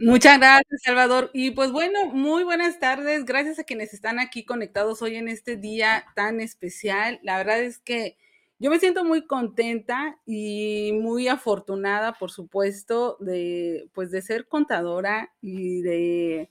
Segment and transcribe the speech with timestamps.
[0.00, 1.30] Muchas gracias, Salvador.
[1.34, 3.24] Y pues bueno, muy buenas tardes.
[3.24, 7.18] Gracias a quienes están aquí conectados hoy en este día tan especial.
[7.24, 8.16] La verdad es que
[8.60, 15.32] yo me siento muy contenta y muy afortunada, por supuesto, de pues de ser contadora
[15.40, 16.50] y de,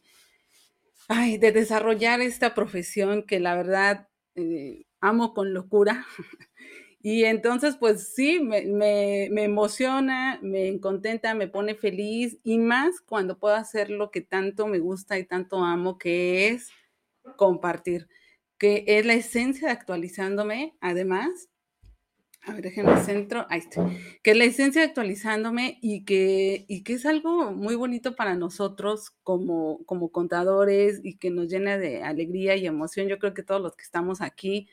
[1.08, 6.06] ay, de desarrollar esta profesión que la verdad eh, amo con locura.
[7.10, 13.00] Y entonces, pues sí, me, me, me, emociona, me contenta, me pone feliz y más
[13.00, 16.68] cuando puedo hacer lo que tanto me gusta y tanto amo, que es
[17.38, 18.10] compartir,
[18.58, 21.48] que es la esencia de actualizándome, además.
[22.42, 23.90] A ver, déjenme centro, ahí está.
[24.22, 28.36] Que es la esencia de actualizándome y que, y que es algo muy bonito para
[28.36, 33.08] nosotros como, como contadores y que nos llena de alegría y emoción.
[33.08, 34.68] Yo creo que todos los que estamos aquí,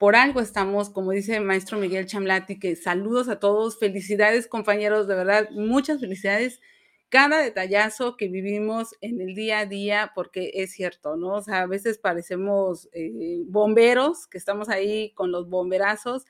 [0.00, 5.06] por algo estamos, como dice el maestro Miguel Chamlati, que saludos a todos, felicidades compañeros,
[5.06, 6.62] de verdad, muchas felicidades.
[7.10, 11.34] Cada detallazo que vivimos en el día a día, porque es cierto, ¿no?
[11.34, 16.24] O sea, a veces parecemos eh, bomberos, que estamos ahí con los bomberazos.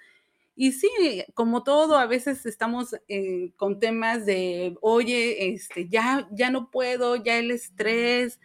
[0.57, 0.89] Y sí,
[1.35, 7.15] como todo, a veces estamos eh, con temas de, oye, este, ya, ya no puedo,
[7.15, 8.41] ya el estrés,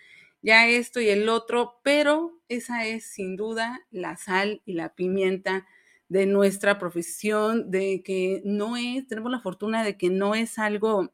[0.46, 5.66] ya esto y el otro, pero esa es sin duda la sal y la pimienta
[6.08, 11.12] de nuestra profesión, de que no es, tenemos la fortuna de que no es algo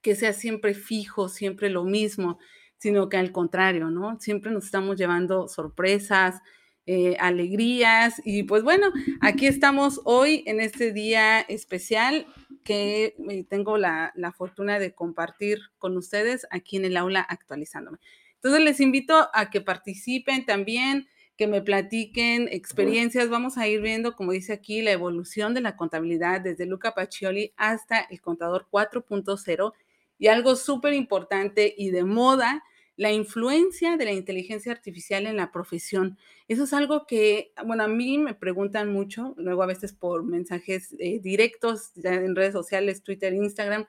[0.00, 2.38] que sea siempre fijo, siempre lo mismo,
[2.78, 4.18] sino que al contrario, ¿no?
[4.20, 6.40] Siempre nos estamos llevando sorpresas,
[6.86, 12.26] eh, alegrías y pues bueno, aquí estamos hoy en este día especial
[12.64, 17.98] que eh, tengo la, la fortuna de compartir con ustedes aquí en el aula actualizándome.
[18.42, 23.28] Entonces les invito a que participen también, que me platiquen experiencias.
[23.28, 27.52] Vamos a ir viendo, como dice aquí, la evolución de la contabilidad desde Luca Pacioli
[27.56, 29.72] hasta el contador 4.0
[30.18, 32.62] y algo súper importante y de moda,
[32.96, 36.18] la influencia de la inteligencia artificial en la profesión.
[36.48, 40.94] Eso es algo que, bueno, a mí me preguntan mucho, luego a veces por mensajes
[40.98, 43.86] eh, directos en redes sociales, Twitter, Instagram.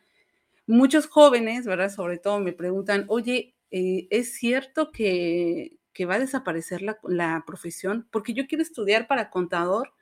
[0.68, 1.90] Muchos jóvenes, ¿verdad?
[1.90, 5.78] Sobre todo me preguntan, oye, eh, es cierto que,
[6.10, 9.94] va a desaparecer la, la, profesión, porque yo quiero estudiar para contador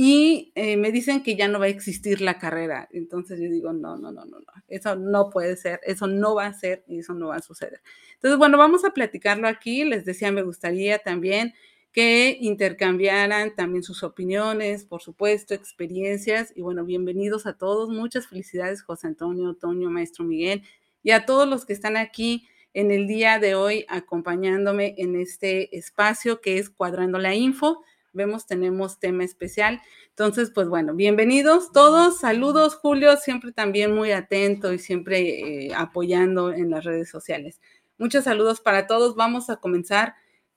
[0.00, 2.88] y eh, me dicen que ya no va a existir la carrera.
[2.92, 6.46] Entonces yo digo, no, no, no, no, no, eso no puede ser, eso no va
[6.46, 7.80] a ser y eso no va a suceder.
[8.14, 9.84] Entonces, bueno, vamos a platicarlo aquí.
[9.84, 11.52] Les decía, me gustaría también
[11.90, 16.52] que intercambiaran también sus opiniones, por supuesto, experiencias.
[16.54, 17.88] Y bueno, bienvenidos a todos.
[17.88, 20.62] Muchas felicidades, José Antonio, Toño, Maestro Miguel,
[21.02, 22.46] y a todos los que están aquí
[22.78, 27.82] en el día de hoy acompañándome en este espacio que es Cuadrando la Info.
[28.12, 29.82] Vemos, tenemos tema especial.
[30.10, 32.20] Entonces, pues bueno, bienvenidos todos.
[32.20, 37.60] Saludos, Julio, siempre también muy atento y siempre eh, apoyando en las redes sociales.
[37.98, 39.16] Muchos saludos para todos.
[39.16, 40.14] Vamos a comenzar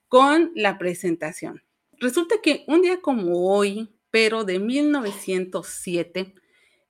[0.08, 1.64] con la presentación.
[1.94, 6.36] Resulta que un día como hoy, pero de 1907,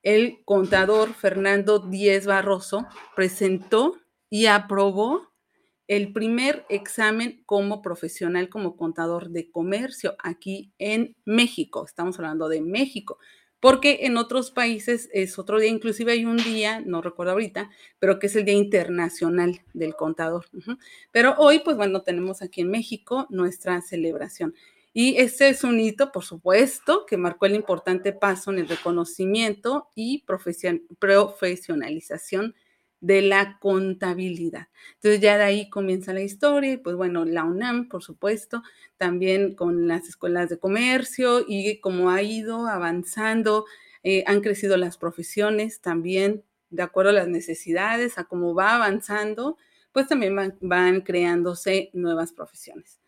[0.03, 3.95] el contador Fernando Díez Barroso presentó
[4.31, 5.31] y aprobó
[5.87, 11.83] el primer examen como profesional, como contador de comercio aquí en México.
[11.85, 13.17] Estamos hablando de México,
[13.59, 18.19] porque en otros países es otro día, inclusive hay un día, no recuerdo ahorita, pero
[18.19, 20.45] que es el Día Internacional del Contador.
[21.11, 24.55] Pero hoy, pues bueno, tenemos aquí en México nuestra celebración.
[24.93, 29.89] Y este es un hito, por supuesto, que marcó el importante paso en el reconocimiento
[29.93, 32.55] y profesionalización
[33.01, 34.67] de la contabilidad.
[34.95, 38.63] Entonces ya de ahí comienza la historia y pues bueno, la UNAM, por supuesto,
[38.97, 43.65] también con las escuelas de comercio y como ha ido avanzando,
[44.03, 49.57] eh, han crecido las profesiones también de acuerdo a las necesidades, a cómo va avanzando,
[49.91, 52.99] pues también van, creándose nuevas profesiones.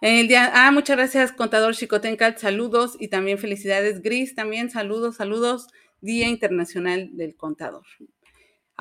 [0.00, 5.68] El día, ah, muchas gracias, contador Chicotencal, saludos y también felicidades, Gris, también saludos, saludos,
[6.00, 7.86] Día Internacional del Contador.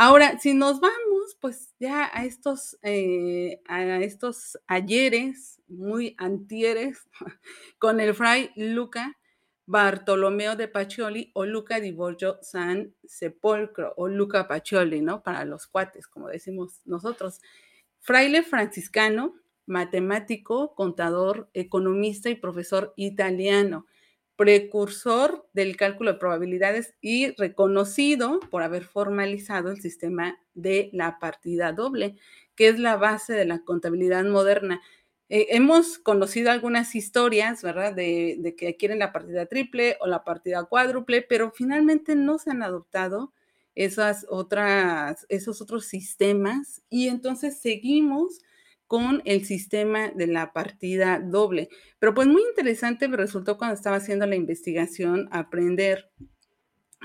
[0.04, 7.08] Ahora, si nos vamos, pues ya a estos, eh, a estos ayeres, muy antieres,
[7.78, 9.20] con el fray Luca
[9.68, 15.22] Bartolomeo de Pacioli o Luca di Borgio San Sepolcro o Luca Pacioli, ¿no?
[15.22, 17.40] Para los cuates, como decimos nosotros.
[18.00, 19.36] Fraile franciscano,
[19.68, 23.86] matemático, contador, economista y profesor italiano
[24.42, 31.74] precursor del cálculo de probabilidades y reconocido por haber formalizado el sistema de la partida
[31.74, 32.16] doble,
[32.56, 34.82] que es la base de la contabilidad moderna.
[35.30, 40.64] Eh, hemos conocido algunas historias, ¿verdad?, de, que quieren la partida triple o la partida
[40.64, 43.34] cuádruple, pero finalmente no se han adoptado
[43.76, 48.40] esos otros sistemas y entonces seguimos
[48.92, 51.70] con el sistema de la partida doble.
[51.98, 56.12] Pero pues muy interesante me resultó cuando estaba haciendo la investigación aprender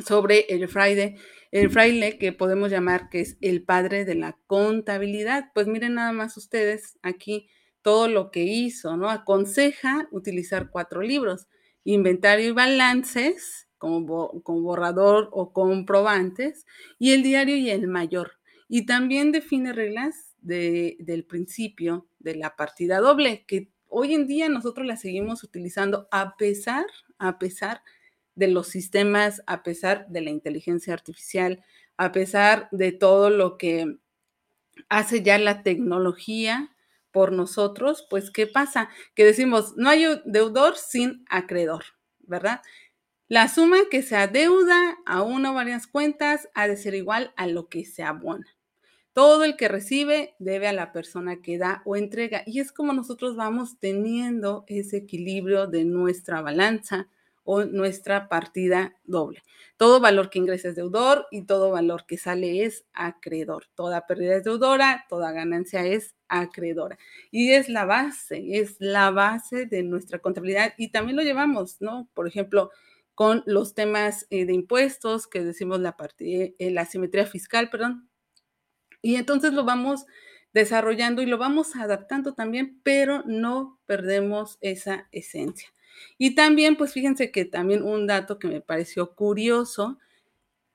[0.05, 1.17] sobre el fraile,
[1.53, 5.53] el fraile que podemos llamar que es el padre de la contabilidad.
[5.55, 7.49] Pues miren nada más ustedes aquí
[7.83, 9.09] todo lo que hizo, ¿no?
[9.09, 11.47] Aconseja utilizar cuatro libros,
[11.85, 16.67] inventario y balances, como, borrador o comprobantes,
[16.99, 18.33] y el diario y el mayor.
[18.69, 24.87] Y también define reglas del principio de la partida doble, que hoy en día nosotros
[24.87, 26.87] la seguimos utilizando a pesar,
[27.19, 27.83] a pesar
[28.35, 31.65] de los sistemas, a pesar de la inteligencia artificial,
[31.97, 33.97] a pesar de todo lo que
[34.89, 36.73] hace ya la tecnología
[37.11, 38.91] por nosotros, pues ¿qué pasa?
[39.15, 41.85] Que decimos, no hay deudor sin acreedor,
[42.21, 42.61] ¿verdad?
[43.29, 47.47] La suma que se adeuda a una o varias cuentas ha de ser igual a
[47.47, 48.56] lo que se abona.
[49.17, 52.43] Todo el que recibe debe a la persona que da o entrega.
[52.45, 57.09] Y es como nosotros vamos teniendo ese equilibrio de nuestra balanza
[57.43, 59.43] o nuestra partida doble.
[59.79, 63.65] Todo valor que ingresa es deudor y todo valor que sale es acreedor.
[63.75, 66.99] Toda pérdida es deudora, toda ganancia es acreedora.
[67.31, 72.07] Y es la base, es la base de nuestra contabilidad y también lo llevamos, ¿no?
[72.13, 72.71] Por ejemplo,
[73.15, 78.11] con los temas eh, de impuestos, que decimos la, parte, eh, la simetría fiscal, perdón.
[79.07, 80.05] Y entonces lo vamos
[80.53, 85.69] desarrollando y lo vamos adaptando también, pero no perdemos esa esencia.
[86.19, 89.97] Y también, pues fíjense que también un dato que me pareció curioso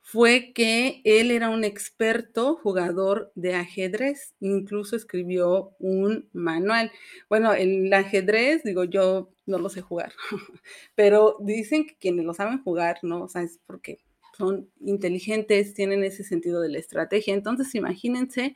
[0.01, 6.89] fue que él era un experto jugador de ajedrez, incluso escribió un manual.
[7.27, 10.13] Bueno, el ajedrez, digo, yo no lo sé jugar,
[10.95, 13.23] pero dicen que quienes lo saben jugar, ¿no?
[13.23, 13.99] O sea, es porque
[14.41, 17.33] son inteligentes, tienen ese sentido de la estrategia.
[17.33, 18.55] Entonces, imagínense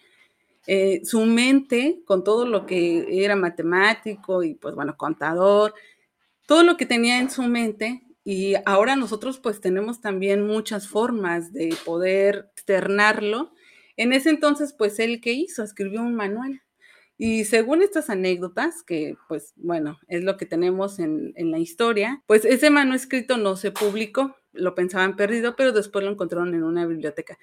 [0.67, 5.73] eh, su mente con todo lo que era matemático y, pues bueno, contador,
[6.47, 8.01] todo lo que tenía en su mente.
[8.23, 13.53] Y ahora nosotros pues tenemos también muchas formas de poder externarlo.
[13.97, 16.61] En ese entonces, pues él que hizo, escribió un manual
[17.17, 22.43] y según estas anécdotas, que pues bueno, es lo que tenemos en, la historia, pues
[22.43, 27.37] ese manuscrito no se publicó, lo pensaban perdido, pero después lo encontraron en una biblioteca.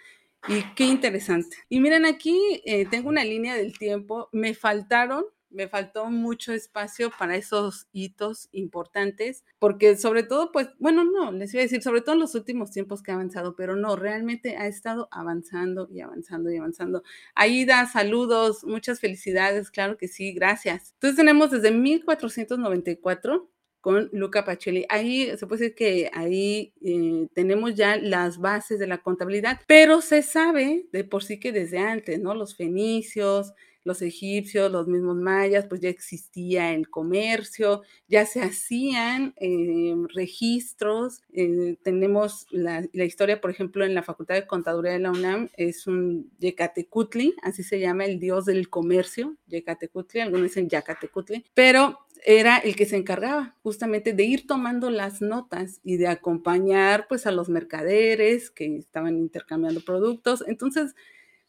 [0.49, 1.57] Y qué interesante.
[1.69, 7.11] Y miren, aquí eh, tengo una línea del tiempo, me faltaron me faltó mucho espacio
[7.19, 12.01] para esos hitos importantes, porque sobre todo, pues, bueno, no, les iba a decir, sobre
[12.01, 16.01] todo en los últimos tiempos que ha avanzado, pero no, realmente ha estado avanzando y
[16.01, 17.03] avanzando y avanzando.
[17.35, 20.93] Aida, saludos, muchas felicidades, claro que sí, gracias.
[20.95, 23.52] Entonces tenemos desde 1494
[23.83, 24.87] con Luca Pacelli.
[24.89, 30.01] Ahí se puede decir que ahí eh, tenemos ya las bases de la contabilidad, pero
[30.01, 32.35] se sabe de por sí que desde antes, ¿no?
[32.35, 33.53] Los fenicios,
[33.85, 41.23] los egipcios, los mismos mayas, pues ya existía el comercio, ya se hacían eh, registros.
[41.33, 45.87] Eh, tenemos la, historia, por ejemplo, en la Facultad de Contaduría de la UNAM, es
[45.87, 52.59] un Yecatecutli, así se llama el dios del comercio, Yecatecutli, algunos dicen Yacatecutli, pero era
[52.59, 57.33] el que se encargaba justamente de ir tomando las notas y de acompañar pues a
[57.33, 60.45] los mercaderes que estaban intercambiando productos.
[60.47, 60.95] Entonces,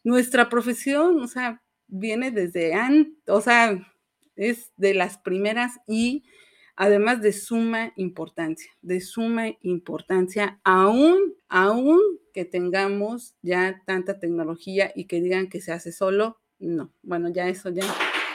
[0.02, 3.78] nuestra profesión, o sea, viene desde antes, o sea,
[4.36, 6.24] es de las primeras y
[6.76, 12.00] además de suma importancia, de suma importancia, aún, aún
[12.32, 16.92] que tengamos ya tanta tecnología y que digan que se hace solo, no.
[17.02, 17.84] Bueno, ya eso ya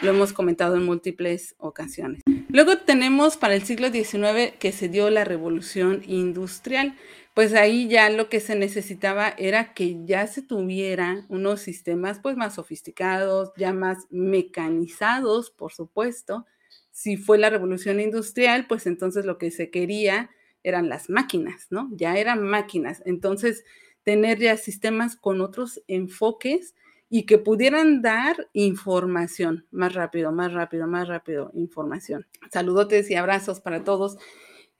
[0.02, 2.22] lo hemos comentado en múltiples ocasiones.
[2.50, 6.96] Luego tenemos para el siglo XIX que se dio la revolución industrial
[7.40, 12.36] pues ahí ya lo que se necesitaba era que ya se tuviera unos sistemas pues
[12.36, 16.46] más sofisticados, ya más mecanizados, por supuesto.
[16.92, 20.30] Si fue la revolución industrial, pues entonces lo que se quería
[20.64, 21.88] eran las máquinas, ¿no?
[21.94, 23.02] Ya eran máquinas.
[23.06, 23.64] Entonces,
[24.04, 26.76] tener ya sistemas con otros enfoques
[27.10, 32.28] y que pudieran dar información más rápido, más rápido, más rápido, información.
[32.52, 34.18] Saludotes y abrazos para todos.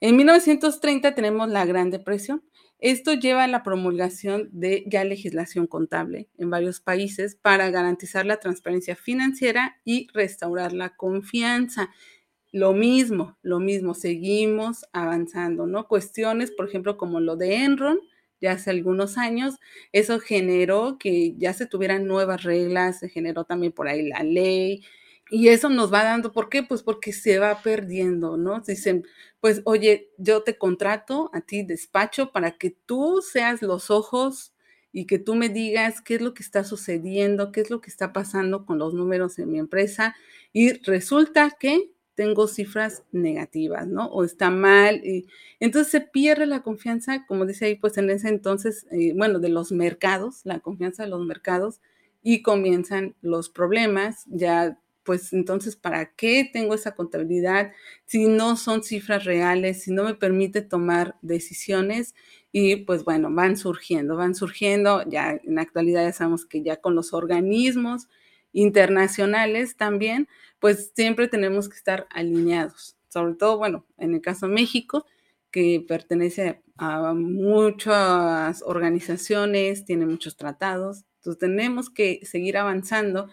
[0.00, 2.42] En 1930 tenemos la Gran Depresión.
[2.78, 8.38] Esto lleva a la promulgación de ya legislación contable en varios países para garantizar la
[8.38, 11.90] transparencia financiera y restaurar la confianza.
[12.52, 15.88] Lo mismo, lo mismo, seguimos avanzando, ¿no?
[15.88, 18.00] Cuestiones, por ejemplo, como lo de Enron,
[18.40, 19.56] ya hace algunos años,
[19.92, 24.82] eso generó que ya se tuvieran nuevas reglas, se generó también por ahí la ley,
[25.30, 26.64] y eso nos va dando, ¿por qué?
[26.64, 28.60] Pues porque se va perdiendo, ¿no?
[28.60, 29.06] Dicen,
[29.40, 34.52] pues, oye, yo te contrato a ti despacho para que tú seas los ojos
[34.92, 37.90] y que tú me digas qué es lo que está sucediendo, qué es lo que
[37.90, 40.16] está pasando con los números en mi empresa
[40.52, 44.04] y resulta que tengo cifras negativas, ¿no?
[44.08, 45.00] O está mal.
[45.06, 45.26] Y
[45.58, 49.48] entonces se pierde la confianza, como dice ahí, pues en ese entonces, eh, bueno, de
[49.48, 51.80] los mercados, la confianza de los mercados
[52.22, 57.72] y comienzan los problemas, ya pues entonces, ¿para qué tengo esa contabilidad
[58.04, 62.14] si no son cifras reales, si no me permite tomar decisiones?
[62.52, 66.76] Y pues bueno, van surgiendo, van surgiendo, ya en la actualidad ya sabemos que ya
[66.82, 68.08] con los organismos
[68.52, 70.28] internacionales también,
[70.60, 75.06] pues siempre tenemos que estar alineados, sobre todo, bueno, en el caso de México,
[75.50, 83.28] que pertenece a muchas organizaciones, tiene muchos tratados, entonces tenemos que seguir avanzando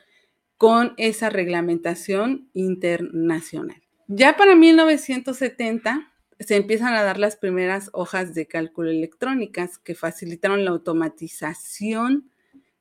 [0.57, 3.81] con esa reglamentación internacional.
[4.07, 10.65] Ya para 1970 se empiezan a dar las primeras hojas de cálculo electrónicas que facilitaron
[10.65, 12.29] la automatización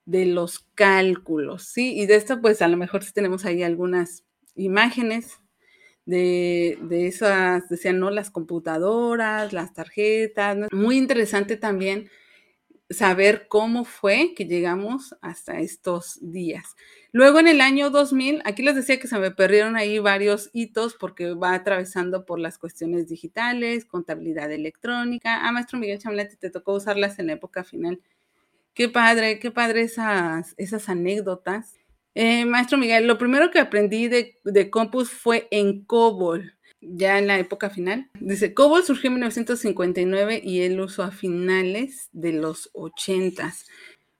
[0.05, 1.99] de los cálculos, ¿sí?
[1.99, 4.25] Y de esto, pues a lo mejor sí tenemos ahí algunas
[4.57, 5.41] imágenes
[6.05, 8.11] de, esas, decían, ¿no?
[8.11, 10.57] Las computadoras, las tarjetas.
[10.73, 12.09] Muy interesante también
[12.89, 16.77] saber cómo fue que llegamos hasta estos días.
[17.13, 20.95] Luego en el año 2000, aquí les decía que se me perdieron ahí varios hitos
[20.95, 25.47] porque va atravesando por las cuestiones digitales, contabilidad electrónica.
[25.47, 28.01] Ah, maestro Miguel Chamlete, te tocó usarlas en la época final.
[28.75, 31.75] Qué padre, qué padre esas anécdotas.
[32.19, 37.27] Eh, maestro Miguel, lo primero que aprendí de, de Compus fue en COBOL ya en
[37.27, 38.09] la época final.
[38.19, 43.53] Dice, COBOL surgió en 1959 y él usó a finales de los 80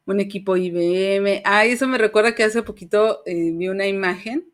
[0.05, 1.41] Un equipo IBM.
[1.47, 4.47] Ah, eso me recuerda que hace poquito eh, vi una imagen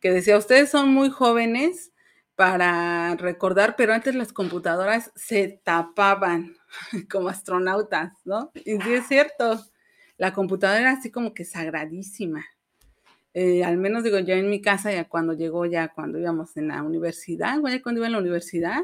[0.00, 1.92] que decía, ustedes son muy jóvenes
[2.34, 6.56] para recordar, pero antes las computadoras se tapaban
[7.08, 8.50] como astronautas, ¿no?
[8.56, 9.64] Y sí es cierto,
[10.16, 12.44] la computadora era así como que sagradísima.
[13.40, 16.66] Eh, al menos digo yo en mi casa, ya cuando llegó, ya cuando íbamos en
[16.66, 18.80] la universidad, cuando iba en la universidad,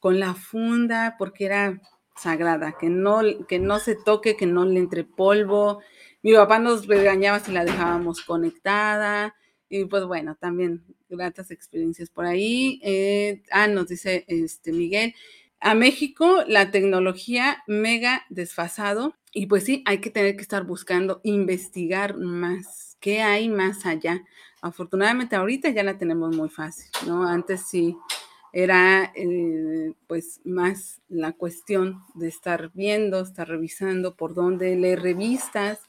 [0.00, 1.82] con la funda, porque era
[2.16, 5.80] sagrada, que no, que no se toque, que no le entre polvo.
[6.22, 9.34] Mi papá nos regañaba si la dejábamos conectada.
[9.68, 12.80] Y pues bueno, también gratas experiencias por ahí.
[12.82, 15.14] Eh, ah, nos dice este Miguel,
[15.60, 21.20] a México la tecnología mega desfasado y pues sí, hay que tener que estar buscando
[21.24, 24.22] investigar más ¿Qué hay más allá?
[24.62, 27.26] Afortunadamente ahorita ya la tenemos muy fácil, ¿no?
[27.28, 27.96] Antes sí
[28.52, 35.80] era eh, pues más la cuestión de estar viendo, estar revisando por dónde leer revistas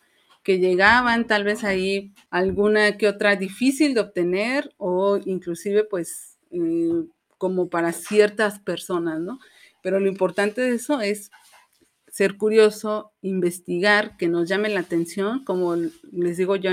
[0.44, 7.06] que llegaban, tal vez ahí alguna que otra difícil de obtener o inclusive pues eh,
[7.38, 9.40] como para ciertas personas, ¿no?
[9.82, 11.32] Pero lo importante de eso es
[12.17, 16.71] ser curioso, investigar, que nos llame la atención, como les digo yo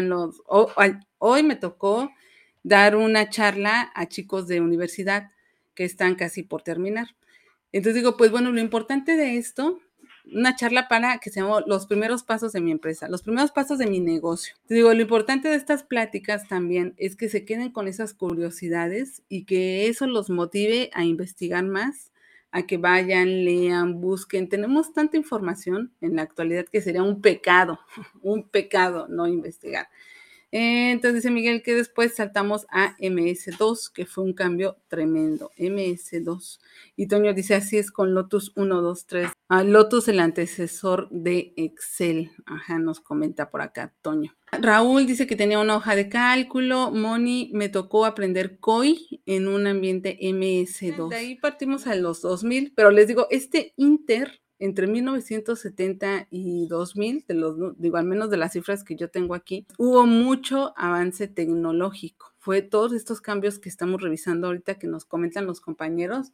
[1.18, 2.10] hoy me tocó
[2.62, 5.32] dar una charla a chicos de universidad
[5.74, 7.08] que están casi por terminar.
[7.72, 9.82] Entonces digo, pues bueno, lo importante de esto,
[10.32, 13.86] una charla para que se los primeros pasos de mi empresa, los primeros pasos de
[13.86, 14.54] mi negocio.
[14.70, 19.44] Digo, lo importante de estas pláticas también es que se queden con esas curiosidades y
[19.44, 22.13] que eso los motive a investigar más
[22.54, 24.48] a que vayan, lean, busquen.
[24.48, 27.80] Tenemos tanta información en la actualidad que sería un pecado,
[28.22, 29.88] un pecado no investigar.
[30.56, 35.50] Entonces dice Miguel que después saltamos a MS2, que fue un cambio tremendo.
[35.58, 36.60] MS2.
[36.94, 39.28] Y Toño dice, así es con Lotus 1, 2, 3.
[39.64, 42.30] Lotus, el antecesor de Excel.
[42.46, 44.32] Ajá, nos comenta por acá Toño.
[44.52, 46.92] Raúl dice que tenía una hoja de cálculo.
[46.92, 51.08] Moni, me tocó aprender COI en un ambiente MS2.
[51.08, 57.24] De ahí partimos a los 2000, pero les digo, este Inter entre 1970 y 2000,
[57.26, 61.28] de los, digo, al menos de las cifras que yo tengo aquí, hubo mucho avance
[61.28, 62.32] tecnológico.
[62.38, 66.32] Fue todos estos cambios que estamos revisando ahorita que nos comentan los compañeros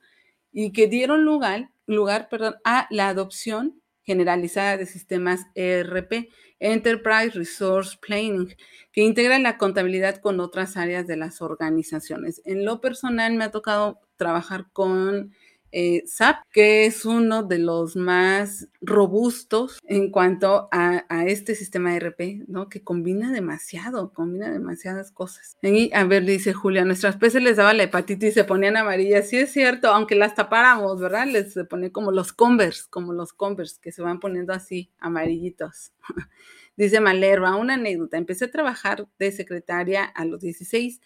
[0.52, 7.96] y que dieron lugar, lugar perdón, a la adopción generalizada de sistemas ERP, Enterprise Resource
[8.00, 8.56] Planning,
[8.92, 12.42] que integra la contabilidad con otras áreas de las organizaciones.
[12.44, 15.32] En lo personal me ha tocado trabajar con
[15.72, 22.44] eh, SAP, que es uno de los más robustos en cuanto a, este sistema RP,
[22.48, 22.68] ¿no?
[22.68, 25.56] Que combina demasiado, combina demasiadas cosas.
[25.62, 29.28] Y, a ver, dice Julia, nuestras peces les daba la hepatitis y se ponían amarillas.
[29.28, 31.26] Sí es cierto, aunque las tapáramos, ¿verdad?
[31.26, 35.92] Les se ponía como los Converse, como los Converse, que se van poniendo así, amarillitos.
[36.76, 38.16] dice Malerva, una anécdota.
[38.16, 41.00] Empecé a trabajar de secretaria a los 16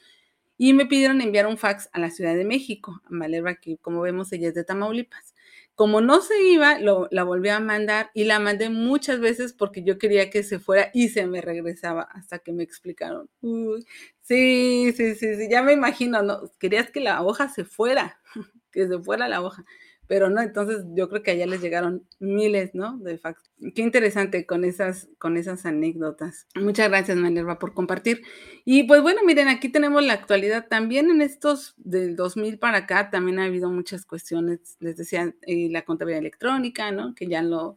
[0.57, 4.01] y me pidieron enviar un fax a la Ciudad de México, a Malerva, que como
[4.03, 5.35] vemos ella es de Tamaulipas.
[5.75, 9.99] Como no se iba, la volví a mandar y la mandé muchas veces porque yo
[9.99, 13.29] quería que se fuera y se me regresaba hasta que me explicaron.
[13.41, 13.85] Uy,
[14.23, 16.43] sí, sí, sí, sí, ya me imagino, ¿no?
[16.61, 18.21] Querías que la hoja se fuera,
[18.71, 19.65] que se fuera la hoja
[20.07, 22.99] pero no, entonces yo creo que allá les llegaron miles, ¿no?
[22.99, 23.43] De fax.
[23.75, 26.47] Qué interesante con esas, con esas anécdotas.
[26.55, 28.23] Muchas gracias, Manerva, por compartir.
[28.65, 30.67] Y pues bueno, miren, aquí tenemos la actualidad.
[30.69, 35.69] También en estos del 2000 para acá también ha habido muchas cuestiones, les decía, eh,
[35.71, 37.15] la contabilidad electrónica, ¿no?
[37.15, 37.77] Que ya lo,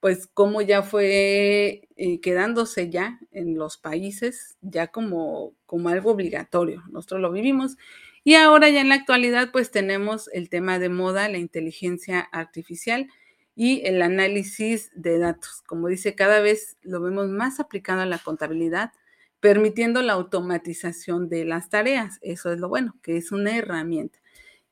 [0.00, 6.82] pues como ya fue eh, quedándose ya en los países, ya como, como algo obligatorio.
[6.90, 7.76] Nosotros lo vivimos.
[8.22, 13.08] Y ahora ya en la actualidad pues tenemos el tema de moda, la inteligencia artificial
[13.54, 15.62] y el análisis de datos.
[15.66, 18.92] Como dice, cada vez lo vemos más aplicado a la contabilidad,
[19.40, 22.18] permitiendo la automatización de las tareas.
[22.20, 24.18] Eso es lo bueno, que es una herramienta.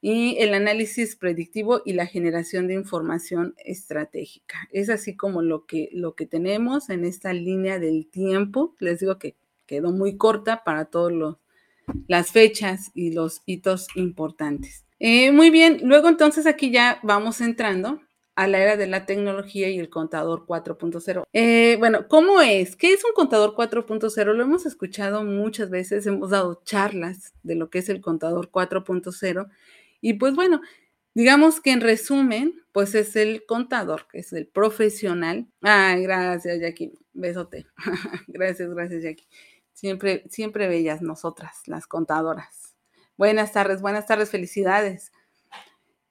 [0.01, 4.57] Y el análisis predictivo y la generación de información estratégica.
[4.71, 8.77] Es así como lo que, lo que tenemos en esta línea del tiempo.
[8.79, 9.37] Les digo que
[9.67, 11.37] quedó muy corta para todos los
[12.07, 14.85] las fechas y los hitos importantes.
[14.99, 18.01] Eh, muy bien, luego entonces aquí ya vamos entrando
[18.35, 21.25] a la era de la tecnología y el contador 4.0.
[21.33, 22.77] Eh, bueno, ¿cómo es?
[22.77, 24.33] ¿Qué es un contador 4.0?
[24.33, 29.49] Lo hemos escuchado muchas veces, hemos dado charlas de lo que es el contador 4.0
[30.01, 30.61] y pues bueno,
[31.15, 35.49] digamos que en resumen, pues es el contador, que es el profesional.
[35.63, 36.93] Ay, gracias, Jackie.
[37.13, 37.67] Besote.
[38.29, 39.27] gracias, gracias, Jackie.
[39.79, 42.75] Siempre, siempre bellas nosotras, las contadoras.
[43.17, 45.13] Buenas tardes, buenas tardes, felicidades.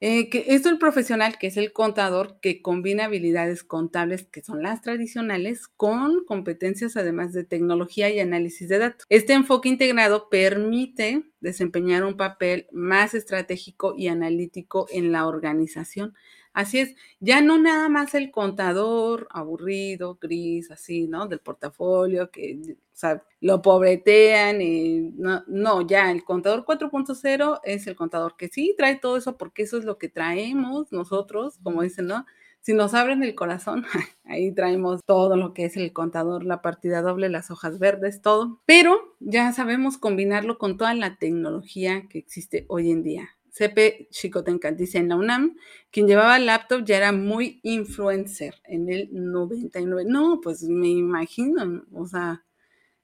[0.00, 4.62] Eh, que es el profesional, que es el contador, que combina habilidades contables, que son
[4.62, 9.06] las tradicionales, con competencias además de tecnología y análisis de datos.
[9.10, 16.14] Este enfoque integrado permite desempeñar un papel más estratégico y analítico en la organización,
[16.54, 21.28] Así es, ya no nada más el contador aburrido, gris, así, ¿no?
[21.28, 27.96] Del portafolio, que sea, lo pobretean y no, no, ya el contador 4.0 es el
[27.96, 32.08] contador que sí trae todo eso porque eso es lo que traemos nosotros, como dicen,
[32.08, 32.26] ¿no?
[32.60, 33.84] Si nos abren el corazón,
[34.24, 38.60] ahí traemos todo lo que es el contador, la partida doble, las hojas verdes, todo.
[38.66, 43.28] Pero ya sabemos combinarlo con toda la tecnología que existe hoy en día.
[43.52, 45.56] CP Chicotenca dice en la UNAM,
[45.90, 50.04] quien llevaba laptop ya era muy influencer en el 99.
[50.08, 52.44] No, pues me imagino, o sea,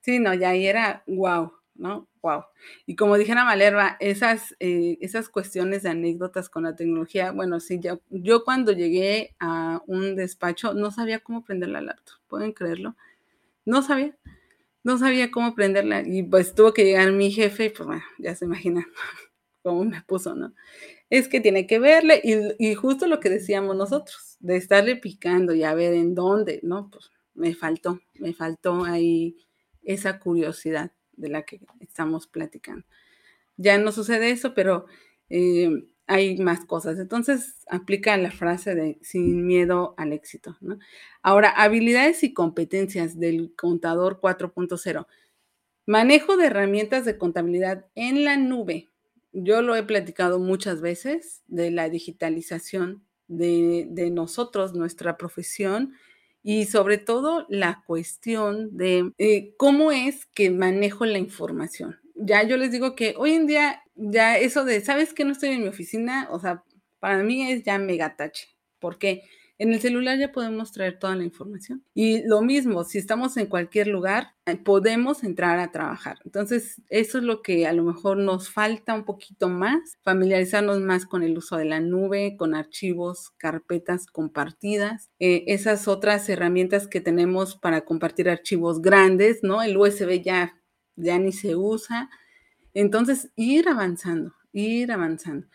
[0.04, 2.08] sí, no, ya ahí era wow, ¿no?
[2.20, 2.44] Wow.
[2.86, 7.80] Y como dijera Malerva, esas, eh, esas cuestiones de anécdotas con la tecnología, bueno, sí,
[7.80, 12.96] ya, yo cuando llegué a un despacho no sabía cómo prender la laptop, ¿pueden creerlo?
[13.64, 14.14] No sabía,
[14.82, 18.34] no sabía cómo prenderla y pues tuvo que llegar mi jefe y pues bueno, ya
[18.34, 18.84] se imaginan
[19.62, 20.52] como me puso, ¿no?
[21.08, 22.20] Es que tiene que verle
[22.58, 26.90] y, justo lo que decíamos nosotros, de estarle picando y a ver en dónde, ¿no?
[26.90, 29.36] Pues me faltó, me faltó ahí
[29.84, 32.84] esa curiosidad de la que estamos platicando.
[33.56, 34.86] Ya no sucede eso, pero
[35.28, 36.98] eh, hay más cosas.
[36.98, 40.58] Entonces, aplica la frase de sin miedo al éxito.
[41.22, 45.06] Ahora, habilidades y competencias del contador 4.0.
[45.86, 48.90] Manejo de herramientas de contabilidad en la nube
[49.34, 55.94] yo lo he platicado muchas veces de la digitalización de, nosotros, nuestra profesión,
[56.44, 61.98] y sobre todo la cuestión de eh, cómo es que manejo la información.
[62.14, 65.48] Ya yo les digo que hoy en día ya eso de, ¿sabes que no estoy
[65.48, 66.28] en mi oficina?
[66.30, 66.62] O sea,
[67.00, 68.48] para mí es ya megatache.
[68.78, 69.22] ¿Por qué?
[69.56, 71.84] En el celular ya podemos traer toda la información.
[71.94, 76.18] Y lo mismo, si estamos en cualquier lugar, eh, podemos entrar a trabajar.
[76.24, 81.06] Entonces, eso es lo que a lo mejor nos falta un poquito más, familiarizarnos más
[81.06, 87.00] con el uso de la nube, con archivos, carpetas compartidas, eh, esas otras herramientas que
[87.00, 89.62] tenemos para compartir archivos grandes, ¿no?
[89.62, 90.60] El USB ya,
[90.96, 92.10] ya ni se usa.
[92.74, 95.46] Entonces, ir avanzando, ir avanzando.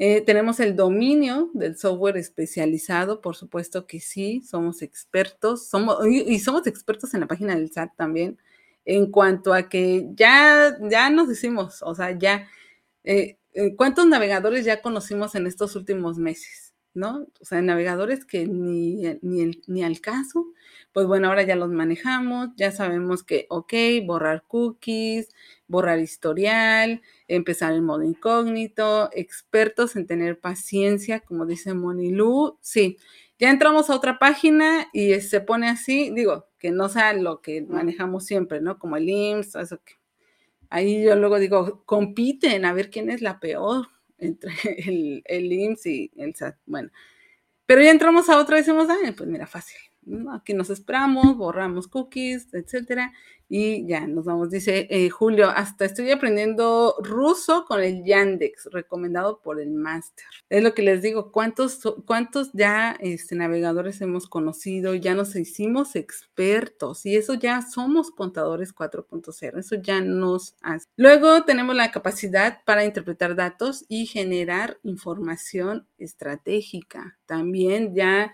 [0.00, 6.38] Eh, tenemos el dominio del software especializado, por supuesto que sí, somos expertos, somos, y,
[6.38, 8.38] somos expertos en la página del SAT también,
[8.84, 12.48] en cuanto a que ya, ya nos decimos, o sea, ya,
[13.02, 16.74] eh, eh, ¿cuántos navegadores ya conocimos en estos últimos meses?
[16.94, 17.26] ¿No?
[17.40, 20.46] O sea, navegadores que ni, ni, ni al caso,
[20.92, 23.72] pues bueno, ahora ya los manejamos, ya sabemos que, ok,
[24.04, 25.28] borrar cookies,
[25.68, 32.58] borrar historial, empezar el modo incógnito, expertos en tener paciencia, como dice Monilu.
[32.60, 32.98] Sí,
[33.38, 37.62] ya entramos a otra página y se pone así, digo, que no sea lo que
[37.62, 38.78] manejamos siempre, ¿no?
[38.78, 39.94] Como el IMSS, eso que
[40.70, 44.52] ahí yo luego digo, compiten a ver quién es la peor entre
[44.86, 46.56] el, el IMSS y el SAT.
[46.66, 46.90] Bueno,
[47.66, 49.78] pero ya entramos a otra y decimos, ah, pues mira, fácil.
[50.32, 53.12] Aquí nos esperamos, borramos cookies, etcétera,
[53.48, 54.50] y ya nos vamos.
[54.50, 60.26] Dice eh, Julio, hasta estoy aprendiendo ruso con el Yandex, recomendado por el máster.
[60.48, 64.94] Es lo que les digo, ¿cuántos, cuántos ya este, navegadores hemos conocido?
[64.94, 70.86] Ya nos hicimos expertos y eso ya somos contadores 4.0, eso ya nos hace.
[70.96, 77.18] Luego tenemos la capacidad para interpretar datos y generar información estratégica.
[77.26, 78.32] También ya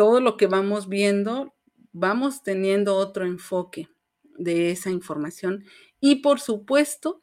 [0.00, 1.52] todo lo que vamos viendo,
[1.92, 3.90] vamos teniendo otro enfoque
[4.38, 5.66] de esa información
[6.00, 7.20] y por supuesto,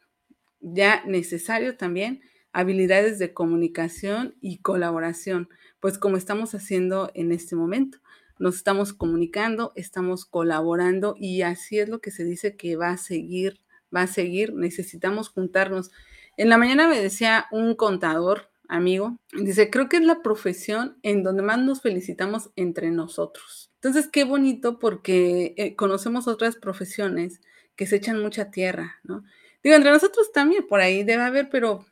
[0.60, 2.20] ya necesario también
[2.52, 5.48] habilidades de comunicación y colaboración,
[5.80, 7.98] pues como estamos haciendo en este momento.
[8.38, 12.96] Nos estamos comunicando, estamos colaborando y así es lo que se dice que va a
[12.96, 13.60] seguir,
[13.92, 14.54] va a seguir.
[14.54, 15.90] Necesitamos juntarnos.
[16.36, 21.22] En la mañana me decía un contador amigo, dice, creo que es la profesión en
[21.22, 23.70] donde más nos felicitamos entre nosotros.
[23.76, 27.40] Entonces, qué bonito porque eh, conocemos otras profesiones
[27.74, 29.24] que se echan mucha tierra, ¿no?
[29.62, 31.86] Digo, entre nosotros también por ahí debe haber, pero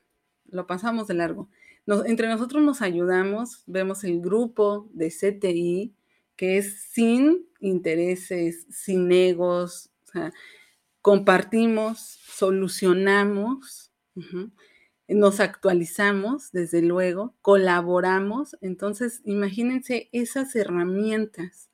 [0.44, 1.48] lo pasamos de largo.
[2.06, 5.94] entre nosotros nos ayudamos, vemos el grupo de CTI,
[6.36, 10.32] que es sin intereses, sin egos, o sea,
[11.00, 13.90] compartimos, solucionamos
[15.08, 18.56] nos actualizamos, desde luego, colaboramos.
[18.60, 21.70] Entonces, imagínense esas herramientas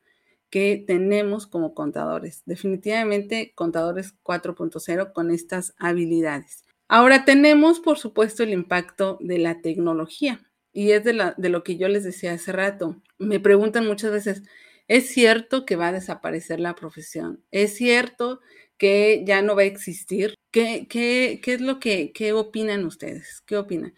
[0.50, 2.42] que tenemos como contadores.
[2.44, 6.64] Definitivamente contadores 4.0 con estas habilidades.
[6.88, 10.42] Ahora tenemos, por supuesto, el impacto de la tecnología.
[10.74, 13.00] Y es de, lo que yo les decía hace rato.
[13.18, 14.42] Me preguntan muchas veces,
[14.88, 17.42] ¿es cierto que va a desaparecer la profesión?
[17.50, 18.40] ¿Es cierto
[18.82, 20.34] que ya no va a existir.
[20.50, 23.40] ¿Qué, qué, qué es lo que qué opinan ustedes?
[23.46, 23.94] ¿Qué opinan?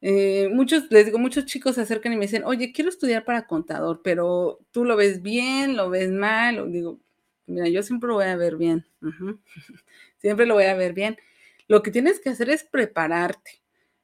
[0.00, 3.46] Eh, muchos, les digo, muchos chicos se acercan y me dicen, oye, quiero estudiar para
[3.46, 6.60] contador, pero tú lo ves bien, lo ves mal.
[6.60, 6.98] O digo,
[7.46, 8.86] mira, yo siempre lo voy a ver bien.
[10.18, 11.18] siempre lo voy a ver bien.
[11.68, 13.61] Lo que tienes que hacer es prepararte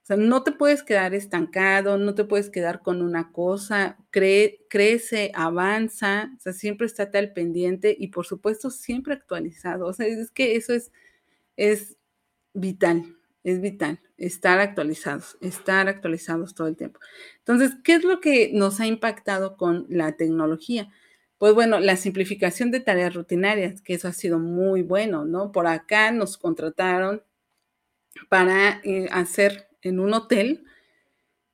[0.09, 6.31] sea, no te puedes quedar estancado, no te puedes quedar con una cosa, crece, avanza,
[6.35, 9.85] o sea, siempre estate al pendiente y por supuesto siempre actualizado.
[9.85, 10.91] O sea, es que eso es,
[11.57, 11.97] es
[12.53, 16.99] vital, es vital, estar actualizados, estar actualizados todo el tiempo.
[17.39, 20.89] Entonces, ¿qué es lo que nos ha impactado con la tecnología?
[21.37, 25.51] Pues bueno, la simplificación de tareas rutinarias, que eso ha sido muy bueno, ¿no?
[25.51, 27.23] Por acá nos contrataron
[28.27, 30.63] para eh, hacer en un hotel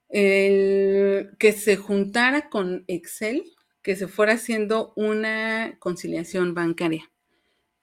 [0.09, 3.43] que se juntara con Excel,
[3.81, 7.11] que se fuera haciendo una conciliación bancaria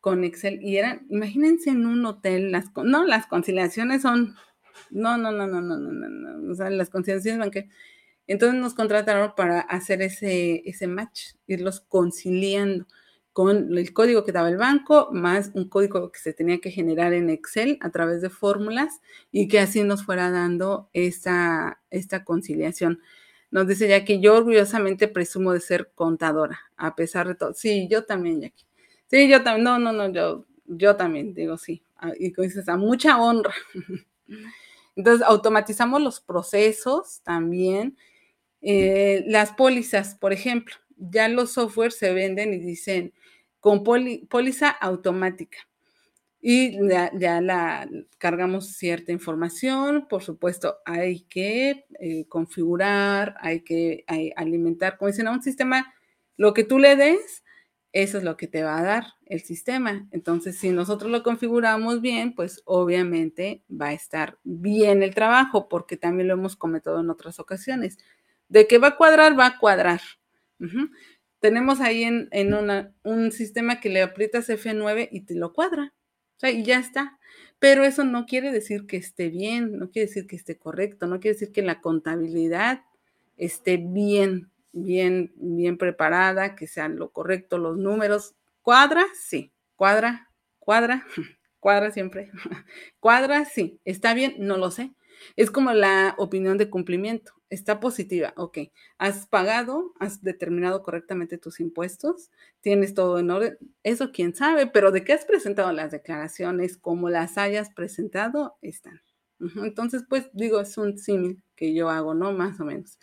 [0.00, 0.60] con Excel.
[0.62, 4.34] Y eran, imagínense en un hotel, las, no, las conciliaciones son,
[4.90, 7.72] no, no, no, no, no, no, no, no, o sea, las conciliaciones bancarias.
[8.26, 12.86] Entonces nos contrataron para hacer ese, ese match, irlos conciliando
[13.32, 17.12] con el código que daba el banco, más un código que se tenía que generar
[17.14, 23.00] en Excel a través de fórmulas y que así nos fuera dando esta, esta conciliación.
[23.50, 27.54] Nos dice que yo orgullosamente presumo de ser contadora, a pesar de todo.
[27.54, 28.64] Sí, yo también, Jackie.
[29.08, 29.64] Sí, yo también.
[29.64, 31.82] No, no, no, yo, yo también, digo sí.
[31.96, 33.52] Ah, y dices, a mucha honra.
[34.96, 37.96] Entonces, automatizamos los procesos también.
[38.62, 43.12] Eh, las pólizas, por ejemplo, ya los softwares se venden y dicen,
[43.62, 45.58] con póliza automática.
[46.40, 54.98] Y ya, la cargamos cierta información, por supuesto, hay que eh, configurar, hay que alimentar,
[54.98, 55.94] como dicen, a un sistema,
[56.36, 57.44] lo que tú le des,
[57.92, 60.08] eso es lo que te va a dar el sistema.
[60.10, 65.96] Entonces, si nosotros lo configuramos bien, pues obviamente va a estar bien el trabajo, porque
[65.96, 67.98] también lo hemos cometido en otras ocasiones.
[68.48, 70.00] De que va a cuadrar, va a cuadrar
[71.42, 72.30] tenemos ahí en,
[73.02, 75.92] un sistema que le aprietas F9 y te lo cuadra.
[76.36, 77.18] O sea, y ya está.
[77.58, 81.18] Pero eso no quiere decir que esté bien, no quiere decir que esté correcto, no
[81.18, 82.84] quiere decir que la contabilidad
[83.36, 88.36] esté bien, bien, bien preparada, que sean lo correcto los números.
[88.62, 89.04] ¿Cuadra?
[89.12, 89.50] Sí.
[89.74, 90.30] ¿Cuadra?
[90.60, 91.04] ¿Cuadra?
[91.58, 92.30] ¿Cuadra siempre?
[93.00, 93.46] ¿Cuadra?
[93.46, 93.80] Sí.
[93.84, 94.36] ¿Está bien?
[94.38, 94.92] No lo sé.
[95.34, 97.32] Es como la opinión de cumplimiento.
[97.52, 98.60] Está positiva, ok.
[98.96, 102.30] Has pagado, has determinado correctamente tus impuestos,
[102.62, 103.58] tienes todo en orden.
[103.82, 109.02] Eso quién sabe, pero de qué has presentado las declaraciones, como las hayas presentado, están.
[109.56, 112.32] Entonces, pues digo, es un símil que yo hago, ¿no?
[112.32, 112.98] Más o menos.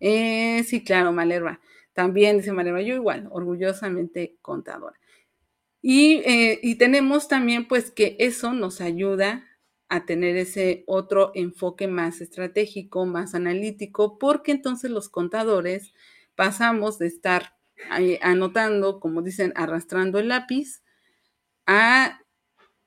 [0.00, 1.60] Eh, sí, claro, Malerva.
[1.92, 4.98] También dice Malerva, yo igual, orgullosamente contadora.
[5.82, 9.44] Y, eh, y tenemos también pues que eso nos ayuda
[9.92, 15.92] a tener ese otro enfoque más estratégico, más analítico, porque entonces los contadores
[16.34, 17.58] pasamos de estar
[18.22, 20.82] anotando, como dicen, arrastrando el lápiz,
[21.66, 22.22] a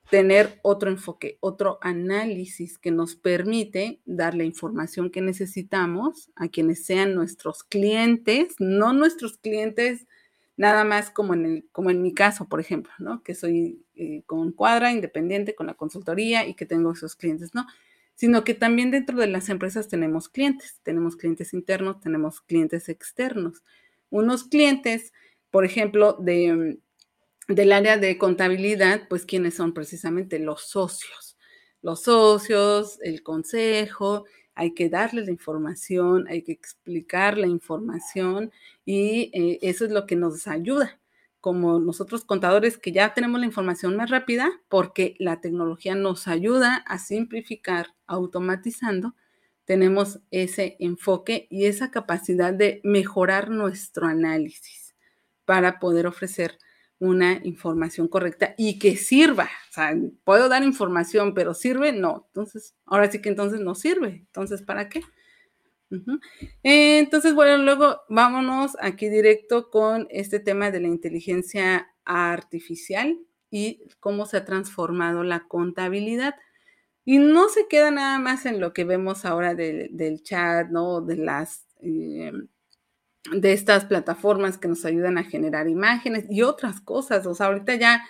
[0.09, 6.87] tener otro enfoque, otro análisis que nos permite dar la información que necesitamos a quienes
[6.87, 10.07] sean nuestros clientes, no nuestros clientes
[10.57, 13.23] nada más como en, el, como en mi caso, por ejemplo, ¿no?
[13.23, 17.65] Que soy eh, con Cuadra, independiente, con la consultoría y que tengo esos clientes, ¿no?
[18.15, 23.63] Sino que también dentro de las empresas tenemos clientes, tenemos clientes internos, tenemos clientes externos.
[24.09, 25.11] Unos clientes,
[25.51, 26.79] por ejemplo, de,
[27.49, 31.37] del área de contabilidad, pues quienes son precisamente los socios.
[31.81, 38.51] Los socios, el consejo, hay que darle la información, hay que explicar la información
[38.85, 40.99] y eh, eso es lo que nos ayuda.
[41.41, 46.77] Como nosotros contadores que ya tenemos la información más rápida porque la tecnología nos ayuda
[46.87, 49.13] a simplificar automatizando,
[49.65, 54.95] tenemos ese enfoque y esa capacidad de mejorar nuestro análisis
[55.43, 56.57] para poder ofrecer
[56.99, 59.49] una información correcta y que sirva.
[59.69, 62.25] O sea, puedo dar información, pero sirve, no.
[62.27, 64.25] Entonces, ahora sí que entonces no sirve.
[64.27, 65.01] Entonces, ¿para qué?
[66.63, 73.17] Entonces, bueno, luego vámonos aquí directo con este tema de la inteligencia artificial
[73.49, 76.35] y cómo se ha transformado la contabilidad.
[77.05, 81.01] Y no se queda nada más en lo que vemos ahora del chat, ¿no?
[81.01, 81.67] De las...
[81.81, 82.31] Eh,
[83.31, 87.25] de estas plataformas que nos ayudan a generar imágenes y otras cosas.
[87.25, 88.03] O sea, ahorita ya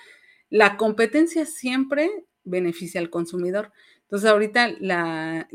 [0.50, 2.10] la competencia siempre
[2.44, 3.72] beneficia al consumidor.
[4.04, 5.48] Entonces, ahorita la,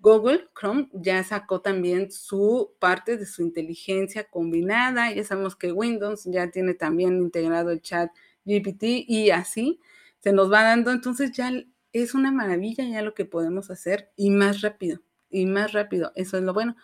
[0.00, 5.12] Google Chrome ya sacó también su parte de su inteligencia combinada.
[5.12, 8.10] Ya sabemos que Windows ya tiene también integrado el chat
[8.44, 9.80] GPT y así
[10.20, 10.90] se nos va dando.
[10.90, 11.52] Entonces, ya
[11.92, 16.12] es una maravilla ya lo que podemos hacer y más rápido, y más rápido.
[16.14, 16.76] Eso es lo bueno.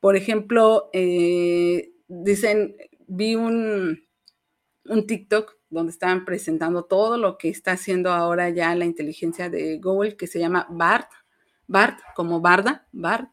[0.00, 4.00] Por ejemplo, eh, dicen, vi un,
[4.84, 9.78] un TikTok donde estaban presentando todo lo que está haciendo ahora ya la inteligencia de
[9.78, 11.10] Google, que se llama BART,
[11.66, 13.30] BART como Barda, BART.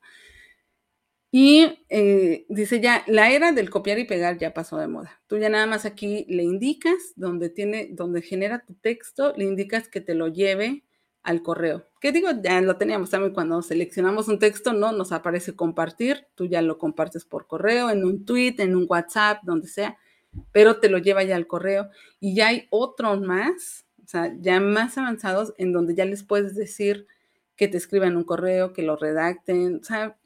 [1.31, 5.21] Y eh, dice ya, la era del copiar y pegar ya pasó de moda.
[5.27, 9.89] Tú ya nada más aquí le indicas donde tiene, donde genera tu texto, le indicas
[9.89, 10.85] que te lo lleve
[11.25, 11.85] al correo.
[11.99, 12.29] ¿Qué digo?
[12.41, 14.91] Ya lo teníamos también cuando seleccionamos un texto, ¿no?
[14.91, 19.39] Nos aparece compartir, tú ya lo compartes por correo, en un tweet, en un WhatsApp,
[19.43, 19.97] donde sea,
[20.51, 21.89] pero te lo lleva ya al correo.
[22.19, 26.55] Y ya hay otros más, o sea, ya más avanzados, en donde ya les puedes
[26.55, 27.07] decir
[27.55, 30.17] que te escriban un correo, que lo redacten, o sea,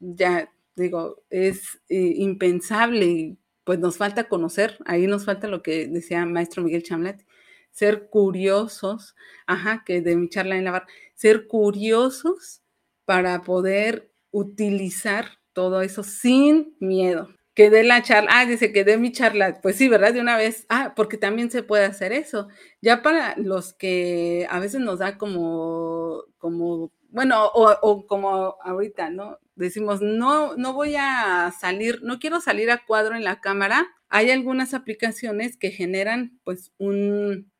[0.00, 5.86] ya digo, es eh, impensable y pues nos falta conocer, ahí nos falta lo que
[5.86, 7.26] decía maestro Miguel Chamlet,
[7.70, 9.14] ser curiosos,
[9.46, 12.62] ajá, que de mi charla en la bar, ser curiosos
[13.04, 17.28] para poder utilizar todo eso sin miedo.
[17.54, 20.14] Que dé la charla, ah, dice que dé mi charla, pues sí, ¿verdad?
[20.14, 22.48] De una vez, ah, porque también se puede hacer eso.
[22.80, 29.10] Ya para los que a veces nos da como, como, bueno, o, o como ahorita,
[29.10, 29.38] ¿no?
[29.56, 33.88] Decimos, no, no voy a salir, no quiero salir a cuadro en la cámara.
[34.08, 37.50] Hay algunas aplicaciones que generan, pues, un,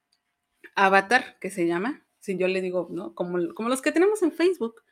[0.87, 3.15] avatar, que se llama, si yo le digo, ¿no?
[3.15, 4.83] Como, como los que tenemos en Facebook,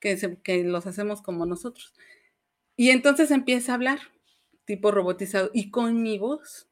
[0.00, 1.94] que, que los hacemos como nosotros.
[2.76, 3.98] Y entonces empieza a hablar,
[4.64, 6.68] tipo robotizado, y con mi voz.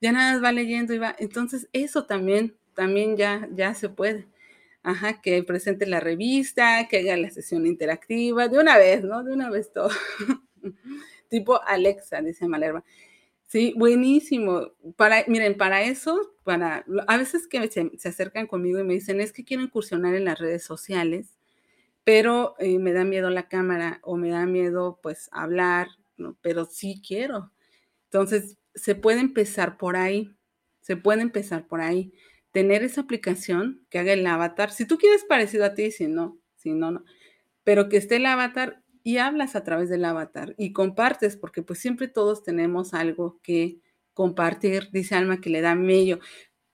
[0.00, 1.14] Ya nada más va leyendo y va.
[1.18, 4.28] Entonces, eso también, también ya, ya se puede.
[4.82, 9.24] Ajá, que presente la revista, que haga la sesión interactiva, de una vez, ¿no?
[9.24, 9.90] De una vez todo.
[11.28, 12.84] tipo Alexa, dice Malerva.
[13.48, 14.72] Sí, buenísimo.
[14.96, 19.32] Para, miren, para eso, para, a veces que se, acercan conmigo y me dicen, es
[19.32, 21.38] que quiero incursionar en las redes sociales,
[22.04, 25.88] pero eh, me da miedo la cámara o me da miedo, pues, hablar,
[26.42, 27.52] pero sí quiero.
[28.04, 30.36] Entonces, se puede empezar por ahí,
[30.82, 32.12] se puede empezar por ahí.
[32.52, 36.38] Tener esa aplicación que haga el avatar, si tú quieres parecido a ti, si no,
[36.56, 37.04] si no, no,
[37.64, 41.78] pero que esté el avatar y hablas a través del avatar y compartes, porque pues
[41.78, 43.80] siempre todos tenemos algo que
[44.14, 46.20] compartir, dice Alma que le da medio,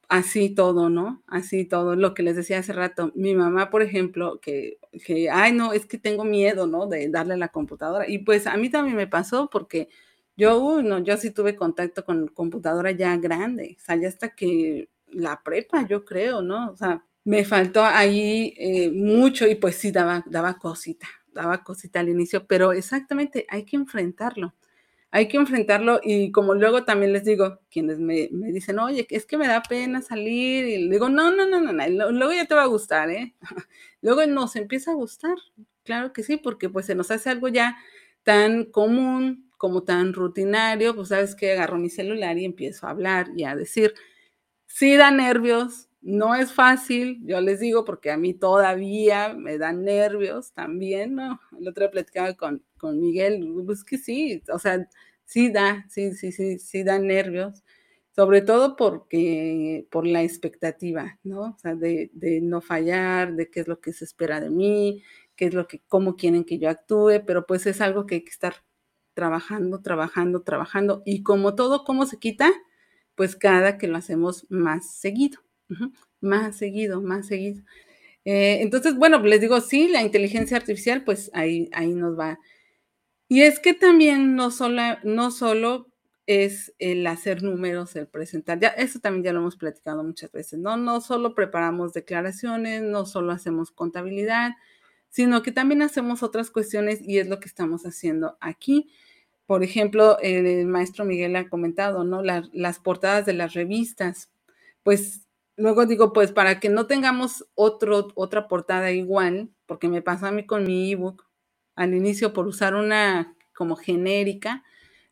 [0.08, 1.22] así todo, ¿no?
[1.26, 5.52] Así todo, lo que les decía hace rato, mi mamá, por ejemplo, que, que, ay,
[5.52, 6.86] no, es que tengo miedo, ¿no?
[6.86, 8.08] De darle a la computadora.
[8.08, 9.88] Y pues a mí también me pasó porque
[10.36, 14.30] yo, uy, no, yo sí tuve contacto con computadora ya grande, o sea, ya hasta
[14.34, 16.70] que la prepa, yo creo, ¿no?
[16.70, 22.00] O sea, me faltó ahí eh, mucho y pues sí daba, daba cosita, daba cosita
[22.00, 24.54] al inicio, pero exactamente hay que enfrentarlo.
[25.10, 29.38] hay que enfrentarlo y como luego también les digo, quienes me, dicen, oye, es que
[29.38, 32.64] me da pena salir, y digo, no, no, no, no, no, luego ya te va
[32.64, 33.34] a gustar, ¿eh?
[34.02, 35.36] luego nos empieza a gustar,
[35.84, 37.76] claro que sí, porque pues se nos hace algo ya
[38.24, 43.28] tan común, como tan rutinario, pues sabes que agarro mi celular y empiezo a hablar
[43.36, 43.94] y a decir,
[44.66, 49.84] sí da nervios, no es fácil, yo les digo, porque a mí todavía me dan
[49.84, 51.40] nervios también, ¿no?
[51.58, 54.88] El otro día platicaba con, con Miguel, pues que sí, o sea,
[55.24, 57.62] sí da, sí, sí, sí, sí da nervios,
[58.14, 61.40] sobre todo porque, por la expectativa, ¿no?
[61.54, 65.02] O sea, de, de no fallar, de qué es lo que se espera de mí,
[65.36, 68.24] qué es lo que, cómo quieren que yo actúe, pero pues es algo que hay
[68.24, 68.54] que estar
[69.14, 71.02] trabajando, trabajando, trabajando.
[71.06, 72.50] Y como todo, ¿cómo se quita?
[73.16, 75.40] Pues cada que lo hacemos más seguido,
[76.20, 77.62] más seguido, más seguido.
[78.24, 82.38] Eh, entonces, bueno, les digo, sí, la inteligencia artificial, pues ahí, ahí nos va.
[83.28, 85.88] Y es que también no solo, no solo
[86.26, 90.58] es el hacer números, el presentar, ya eso también ya lo hemos platicado muchas veces,
[90.58, 90.76] ¿no?
[90.76, 94.52] No solo preparamos declaraciones, no solo hacemos contabilidad,
[95.10, 98.88] sino que también hacemos otras cuestiones y es lo que estamos haciendo aquí
[99.46, 102.22] por ejemplo, el maestro Miguel ha comentado, ¿no?
[102.22, 104.30] las portadas de las revistas.
[104.82, 105.23] Pues
[105.56, 110.32] luego digo, pues para que no tengamos otro, otra portada igual, porque me pasó a
[110.32, 111.26] mí con mi ebook
[111.76, 114.64] al inicio por usar una como genérica,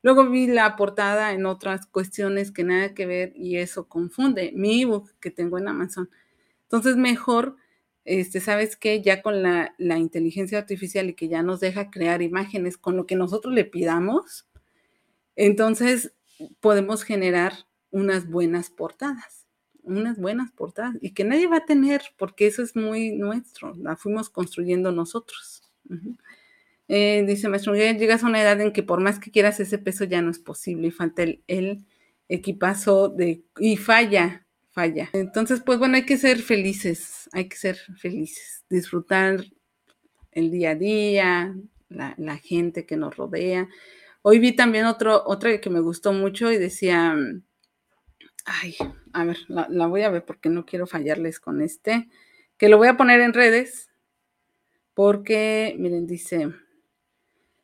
[0.03, 4.83] luego vi la portada en otras cuestiones que nada que ver y eso confunde mi
[4.83, 6.11] ebook que tengo en Amazon.
[6.65, 7.57] Entonces, mejor
[8.05, 9.01] este, ¿sabes qué?
[9.01, 13.17] Ya con la, inteligencia artificial y que ya nos deja crear imágenes con lo que
[13.17, 14.49] nosotros le pidamos,
[15.37, 16.13] entonces
[16.61, 17.53] podemos generar
[17.91, 19.42] unas buenas portadas,
[19.83, 23.97] unas buenas portadas y que nadie va a tener porque eso es muy nuestro, la
[23.97, 25.71] fuimos construyendo nosotros.
[26.89, 30.05] Eh, dice maestro llegas a una edad en que por más que quieras ese peso
[30.05, 31.85] ya no es posible y falta el,
[32.29, 34.43] equipazo de y falla
[34.73, 35.11] falla.
[35.13, 39.45] Entonces, pues bueno, hay que ser felices, hay que ser felices, disfrutar
[40.33, 41.55] el día a día,
[41.89, 43.69] la, gente que nos rodea.
[44.23, 47.15] Hoy vi también otro, otra que me gustó mucho y decía,
[48.45, 48.77] ay,
[49.13, 52.09] a ver, la, voy a ver porque no quiero fallarles con este,
[52.57, 53.91] que lo voy a poner en redes
[54.95, 56.51] porque, miren, dice,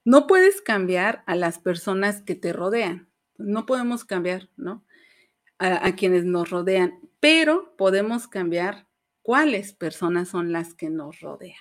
[0.05, 4.85] no puedes cambiar a las personas que te rodean, no podemos cambiar, ¿no?
[5.59, 8.87] a, quienes nos rodean, pero podemos cambiar
[9.23, 11.59] cuáles personas son las que nos rodean.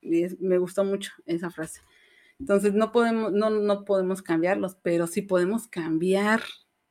[0.00, 1.80] Y me gustó mucho esa frase.
[2.38, 6.42] Entonces, no podemos, no, no podemos cambiarlos, pero sí podemos cambiar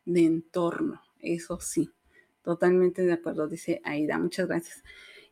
[0.05, 1.91] de entorno, eso sí.
[2.43, 4.83] Totalmente de acuerdo, dice Aida, muchas gracias.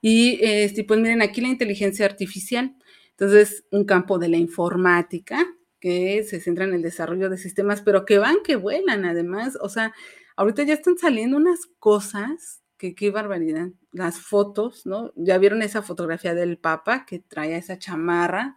[0.02, 2.76] Y este, pues miren, aquí la inteligencia artificial,
[3.12, 5.46] entonces un campo de la informática
[5.80, 9.70] que se centra en el desarrollo de sistemas, pero que van, que vuelan además, o
[9.70, 9.94] sea,
[10.40, 13.72] Ahorita ya están saliendo unas cosas que qué barbaridad.
[13.92, 15.12] Las fotos, ¿no?
[15.18, 18.56] Ya vieron esa fotografía del Papa que traía esa chamarra,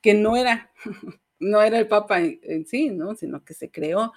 [0.00, 0.70] que no era,
[1.40, 3.16] no era el Papa en, sí, ¿no?
[3.16, 4.12] Sino que se creó.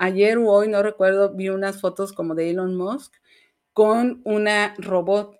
[0.00, 3.14] Ayer o hoy, no recuerdo, vi unas fotos como de Elon Musk
[3.72, 5.36] con una robot,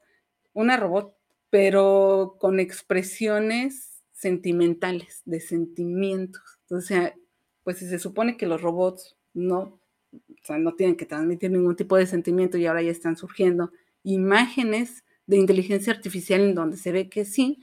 [0.52, 1.14] una robot,
[1.48, 6.42] pero con expresiones sentimentales, de sentimientos.
[6.70, 7.14] O sea,
[7.62, 9.80] pues si se supone que los robots no
[10.12, 13.70] o sea, no tienen que transmitir ningún tipo de sentimiento y ahora ya están surgiendo
[14.02, 17.60] imágenes de inteligencia artificial en donde se ve que sí.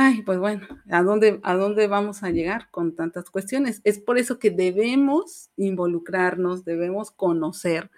[0.00, 3.80] Ay, pues bueno, ¿a dónde, ¿a dónde vamos a llegar con tantas cuestiones?
[3.82, 7.90] Es por eso que debemos involucrarnos, debemos conocer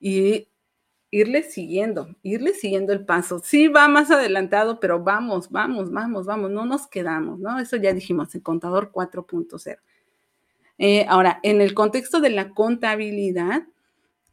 [0.00, 0.48] y
[1.12, 3.40] irle siguiendo, irle siguiendo el paso.
[3.44, 7.60] Sí va más adelantado, pero vamos, vamos, vamos, vamos, no nos quedamos, ¿no?
[7.60, 9.78] Eso ya dijimos en Contador 4.0.
[10.78, 13.62] Eh, ahora, en el contexto de la contabilidad,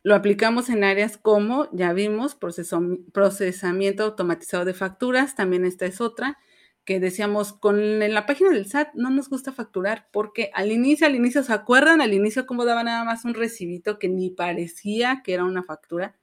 [0.01, 6.39] lo aplicamos en áreas como, ya vimos, procesamiento automatizado de facturas, también esta es otra,
[6.99, 11.43] decíamos, con la página del SAT no nos gusta facturar porque al inicio, al inicio,
[11.43, 12.01] ¿se acuerdan?
[12.01, 16.15] Al inicio cómo daba nada más un recibito que ni parecía que era una factura,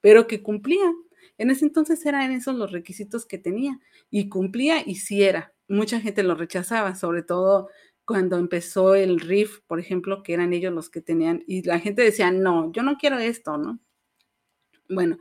[0.00, 0.92] pero que cumplía.
[1.38, 3.78] En ese entonces eran esos los requisitos que tenía
[4.10, 5.54] y cumplía y sí era.
[5.68, 7.68] Mucha gente lo rechazaba, sobre todo
[8.04, 12.02] cuando empezó el RIF, por ejemplo, que eran ellos los que tenían, y la gente
[12.02, 13.80] decía, no, yo no quiero esto, ¿no?
[14.88, 15.18] Bueno,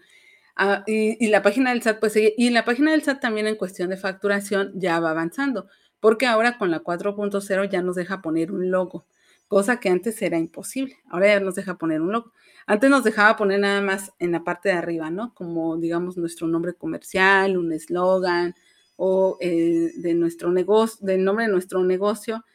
[0.56, 3.90] ah, y, la página del SAT, pues, y la página del SAT también en cuestión
[3.90, 5.68] de facturación ya va avanzando,
[6.00, 9.06] porque ahora con la 4.0 ya nos deja poner un logo,
[9.48, 12.34] cosa que antes era imposible, ahora ya nos deja poner un logo.
[12.68, 15.34] Antes nos dejaba poner nada más en la parte de arriba, ¿no?
[15.34, 18.56] Como, digamos, nuestro nombre comercial, un eslogan
[18.98, 22.46] o eh, de nuestro negocio, del nombre de nuestro negocio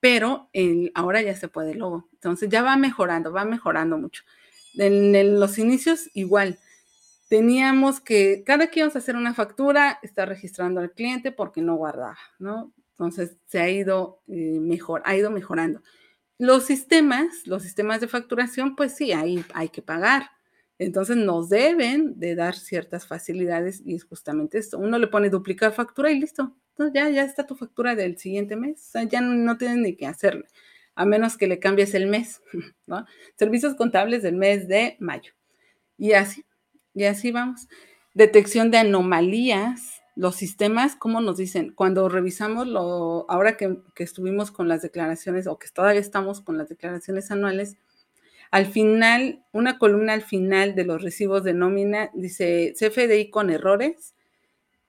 [0.00, 0.48] pero
[0.94, 2.08] ahora ya se puede luego.
[2.12, 4.24] Entonces ya va mejorando, va mejorando mucho.
[4.76, 6.58] En, los inicios igual,
[7.28, 11.76] teníamos que, cada que íbamos a hacer una factura, estar registrando al cliente porque no
[11.76, 12.72] guardaba, ¿no?
[12.90, 15.82] Entonces se ha ido eh, mejor, ha ido mejorando.
[16.38, 20.30] Los sistemas, los sistemas de facturación, pues sí, ahí hay que pagar.
[20.78, 24.78] Entonces nos deben de dar ciertas facilidades y es justamente esto.
[24.78, 26.56] Uno le pone duplicar factura y listo.
[26.70, 28.80] Entonces ya, ya está tu factura del siguiente mes.
[28.88, 30.46] O sea, ya no, no tienes ni que hacerle,
[30.94, 32.40] a menos que le cambies el mes,
[32.86, 33.04] ¿no?
[33.36, 35.32] Servicios contables del mes de mayo.
[35.96, 36.44] Y así,
[36.98, 37.68] y así vamos.
[38.14, 40.02] Detección de anomalías.
[40.16, 41.72] Los sistemas, ¿cómo nos dicen?
[41.72, 46.58] Cuando revisamos lo, ahora que, que estuvimos con las declaraciones o que todavía estamos con
[46.58, 47.76] las declaraciones anuales,
[48.50, 54.14] al final, una columna al final de los recibos de nómina dice CFDI con errores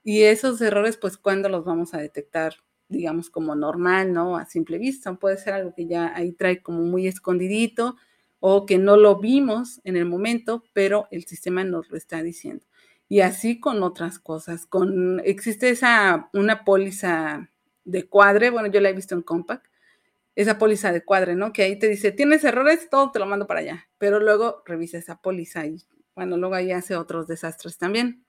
[0.02, 2.54] y esos errores, pues, ¿cuándo los vamos a detectar?
[2.88, 4.36] Digamos como normal, ¿no?
[4.36, 5.14] A simple vista.
[5.14, 7.96] Puede ser algo que ya ahí trae como muy escondidito
[8.40, 12.64] o que no lo vimos en el momento, pero el sistema nos lo está diciendo.
[13.08, 14.66] Y así con otras cosas.
[14.66, 17.50] Con, existe esa, una póliza
[17.84, 19.66] de cuadre, bueno, yo la he visto en Compact,
[20.36, 21.52] esa póliza de cuadre, ¿no?
[21.52, 23.88] Que ahí te dice, tienes errores, todo te lo mando para allá.
[23.98, 25.84] Pero luego revisa esa póliza y,
[26.14, 28.24] bueno, luego ahí hace otros desastres también.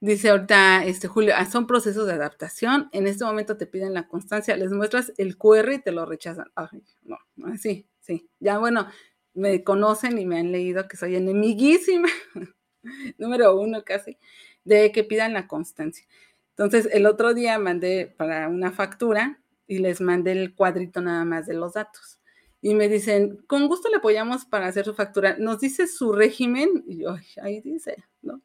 [0.00, 2.88] Dice ahorita este Julio, ah, son procesos de adaptación.
[2.92, 6.50] En este momento te piden la constancia, les muestras el QR y te lo rechazan.
[6.54, 7.18] Ay, no,
[7.58, 8.28] sí, sí.
[8.40, 8.88] Ya bueno,
[9.34, 12.08] me conocen y me han leído que soy enemiguísima,
[13.18, 14.18] número uno casi,
[14.64, 16.04] de que pidan la constancia.
[16.50, 21.46] Entonces, el otro día mandé para una factura y les mandé el cuadrito nada más
[21.46, 22.18] de los datos.
[22.60, 25.36] Y me dicen, con gusto le apoyamos para hacer su factura.
[25.38, 28.42] Nos dice su régimen, y yo, ahí dice, ¿no?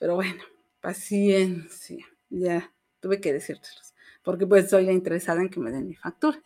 [0.00, 0.42] Pero bueno,
[0.80, 5.94] paciencia, ya tuve que decírselos, porque pues soy la interesada en que me den mi
[5.94, 6.42] factura.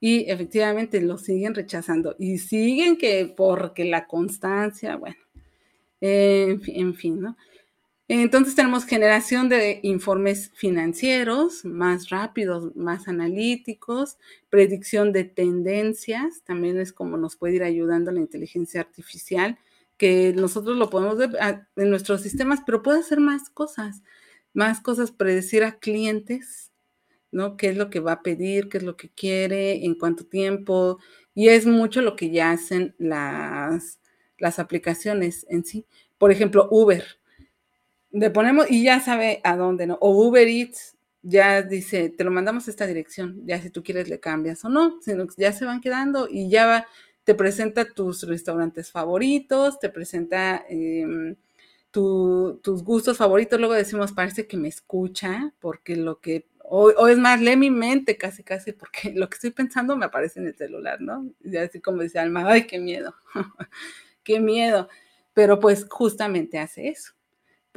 [0.00, 5.16] Y efectivamente lo siguen rechazando y siguen que porque la constancia, bueno,
[6.00, 7.36] en fin, ¿no?
[8.10, 14.16] Entonces tenemos generación de informes financieros más rápidos, más analíticos,
[14.48, 19.58] predicción de tendencias, también es como nos puede ir ayudando la inteligencia artificial,
[19.98, 21.36] que nosotros lo podemos ver
[21.76, 24.02] en nuestros sistemas, pero puede hacer más cosas,
[24.54, 26.72] más cosas, predecir a clientes,
[27.30, 27.56] ¿no?
[27.56, 30.98] ¿Qué es lo que va a pedir, qué es lo que quiere, en cuánto tiempo?
[31.34, 34.00] Y es mucho lo que ya hacen las,
[34.38, 35.86] las aplicaciones en sí.
[36.18, 37.04] Por ejemplo, Uber
[38.10, 39.98] le ponemos y ya sabe a dónde, ¿no?
[40.00, 44.08] O Uber Eats ya dice, te lo mandamos a esta dirección, ya si tú quieres
[44.08, 46.86] le cambias o no, sino que ya se van quedando y ya va,
[47.24, 51.36] te presenta tus restaurantes favoritos, te presenta em,
[51.90, 57.40] tus gustos favoritos, luego decimos, parece que me escucha, porque lo que, o, es más,
[57.40, 61.00] lee mi mente casi, casi, porque lo que estoy pensando me aparece en el celular,
[61.00, 61.30] ¿no?
[61.42, 63.14] Y así como dice Alma, ay, qué miedo,
[64.22, 64.88] qué miedo,
[65.34, 67.12] pero pues justamente hace eso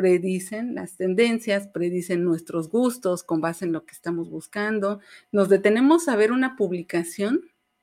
[0.01, 4.99] predicen las tendencias, predicen nuestros gustos con base en lo que estamos buscando.
[5.31, 7.41] Nos detenemos a ver una publicación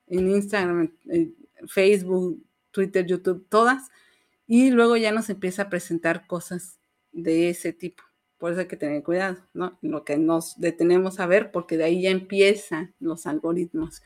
[0.09, 0.93] en Instagram,
[1.69, 2.43] Facebook,
[2.73, 3.91] Twitter, YouTube, todas,
[4.49, 6.81] y luego ya nos empieza a presentar cosas
[7.13, 8.03] de ese tipo.
[8.39, 9.79] Por eso hay que tener cuidado, ¿no?
[9.83, 14.03] Lo que nos detenemos a ver, porque de ahí ya empiezan los algoritmos.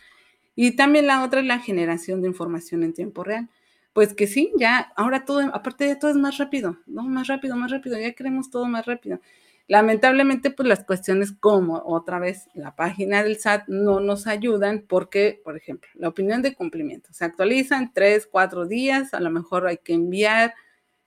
[0.57, 3.49] Y también la otra es la generación de información en tiempo real
[3.93, 7.03] pues que sí, ya, ahora todo, aparte de todo es más rápido, ¿no?
[7.03, 9.21] Más rápido, más rápido, ya queremos todo más rápido.
[9.69, 15.41] Lamentablemente, pues las cuestiones como otra vez la página del SAT no nos ayudan porque,
[15.45, 19.67] por ejemplo, la opinión de cumplimiento se actualiza en tres, cuatro días, a lo mejor
[19.67, 20.55] hay que enviar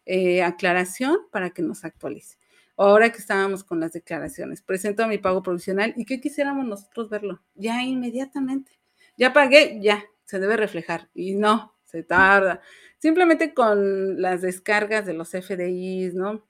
[0.06, 2.38] eh, aclaración para que nos actualice.
[2.78, 7.42] Ahora que estábamos con las declaraciones, presento mi pago provisional y que quisiéramos nosotros verlo
[7.56, 8.72] ya inmediatamente.
[9.18, 11.10] Ya pagué, ya, se debe reflejar.
[11.14, 12.62] Y no, se tarda.
[12.98, 16.46] Simplemente con las descargas de los FDIs, ¿no?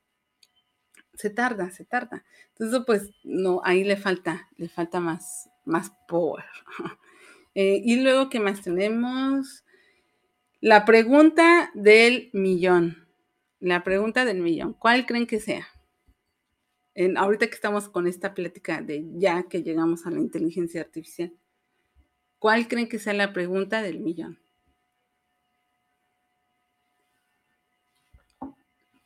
[1.13, 2.25] Se tarda, se tarda.
[2.49, 6.45] Entonces, pues, no, ahí le falta, le falta más, más power.
[7.57, 9.63] Eh, y luego, ¿qué más tenemos?
[10.59, 13.07] La pregunta del millón.
[13.61, 14.73] La pregunta del millón.
[14.73, 15.65] ¿Cuál creen que sea?
[16.95, 21.33] En, ahorita que estamos con esta plática de ya que llegamos a la inteligencia artificial,
[22.39, 24.39] ¿cuál creen que sea la pregunta del millón?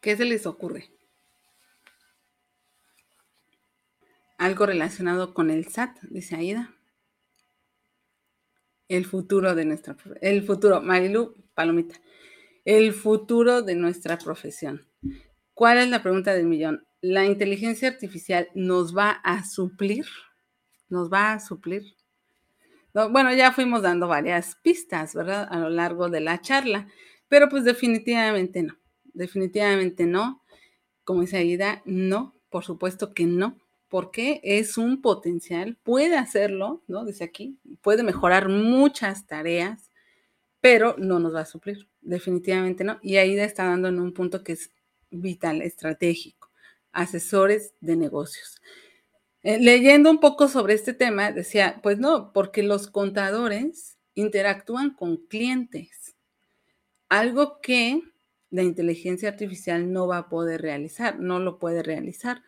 [0.02, 0.92] ¿Qué se les ocurre?
[4.38, 6.74] Algo relacionado con el SAT, dice Aida.
[8.88, 12.00] El futuro de nuestra el futuro, Marilu Palomita.
[12.64, 14.88] El futuro de nuestra profesión.
[15.54, 16.88] ¿Cuál es la pregunta del millón?
[17.02, 20.06] ¿La inteligencia artificial nos va a suplir?
[20.90, 21.84] ¿Nos va a suplir?
[22.94, 25.48] Bueno, ya fuimos dando varias pistas, ¿verdad?
[25.50, 26.88] A lo largo de la charla,
[27.28, 28.78] pero pues definitivamente no,
[29.14, 30.42] definitivamente no.
[31.04, 37.06] Como dice Aida, no, por supuesto que no, porque es un potencial, puede hacerlo, ¿no?
[37.06, 39.90] Dice aquí, puede mejorar muchas tareas,
[40.62, 43.00] pero no nos va a suplir, definitivamente no.
[43.02, 44.72] Y Aida está dando en un punto que es
[45.12, 46.39] vital, estratégico,
[46.92, 48.62] asesores de negocios.
[49.42, 55.18] Eh, leyendo un poco sobre este tema, decía, pues no, porque los contadores interactúan con
[55.18, 56.16] clientes,
[57.08, 58.02] algo que
[58.50, 62.44] la inteligencia artificial no va a poder realizar, no lo puede realizar.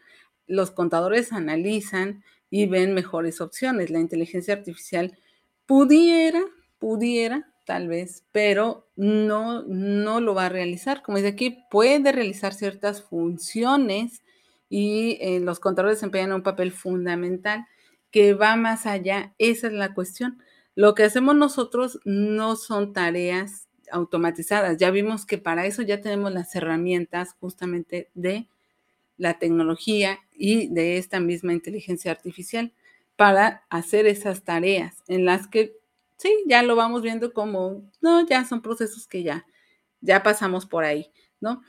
[0.47, 3.89] Los contadores analizan y ven mejores opciones.
[3.89, 5.17] La inteligencia artificial
[5.65, 6.43] pudiera,
[6.79, 11.03] pudiera, tal vez, pero no, no lo va a realizar.
[11.03, 14.21] Como dice aquí, puede realizar ciertas funciones
[14.71, 17.67] y eh, los contadores desempeñan un papel fundamental
[18.09, 19.35] que va más allá.
[19.37, 20.39] Esa es la cuestión.
[20.75, 24.77] Lo que hacemos nosotros no son tareas automatizadas.
[24.77, 28.47] Ya vimos que para eso ya tenemos las herramientas justamente de
[29.17, 32.73] la tecnología y de esta misma inteligencia artificial
[33.17, 35.75] para hacer esas tareas en las que
[36.17, 39.45] sí, ya lo vamos viendo como, no, ya son procesos que ya,
[39.99, 41.11] ya pasamos por ahí,
[41.41, 41.61] ¿no?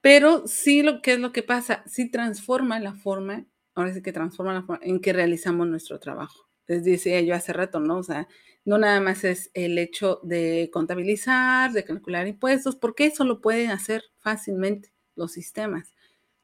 [0.00, 4.12] Pero sí, lo que es lo que pasa, sí transforma la forma, ahora sí que
[4.12, 6.48] transforma la forma en que realizamos nuestro trabajo.
[6.66, 7.98] Les decía yo hace rato, ¿no?
[7.98, 8.28] O sea,
[8.64, 13.70] no nada más es el hecho de contabilizar, de calcular impuestos, porque eso lo pueden
[13.70, 15.94] hacer fácilmente los sistemas.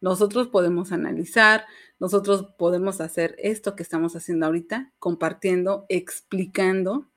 [0.00, 1.64] Nosotros podemos analizar,
[1.98, 7.08] nosotros podemos hacer esto que estamos haciendo ahorita, compartiendo, explicando,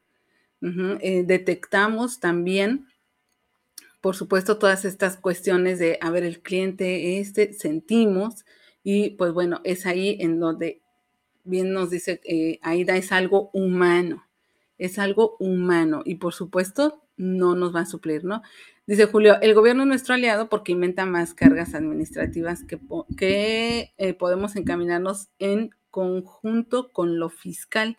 [0.61, 2.87] eh, detectamos también
[4.07, 8.45] por supuesto, todas estas cuestiones de, a ver, el cliente este, sentimos,
[8.81, 10.81] y pues bueno, es ahí en donde
[11.43, 14.25] bien nos dice eh, Aida, es algo humano,
[14.77, 18.43] es algo humano, y por supuesto, no nos va a suplir, ¿no?
[18.85, 22.79] Dice Julio, el gobierno es nuestro aliado porque inventa más cargas administrativas que,
[23.17, 27.97] que eh, podemos encaminarnos en conjunto con lo fiscal.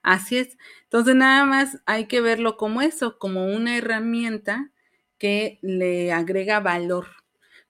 [0.00, 0.56] Así es.
[0.84, 4.70] Entonces, nada más hay que verlo como eso, como una herramienta
[5.20, 7.06] que le agrega valor.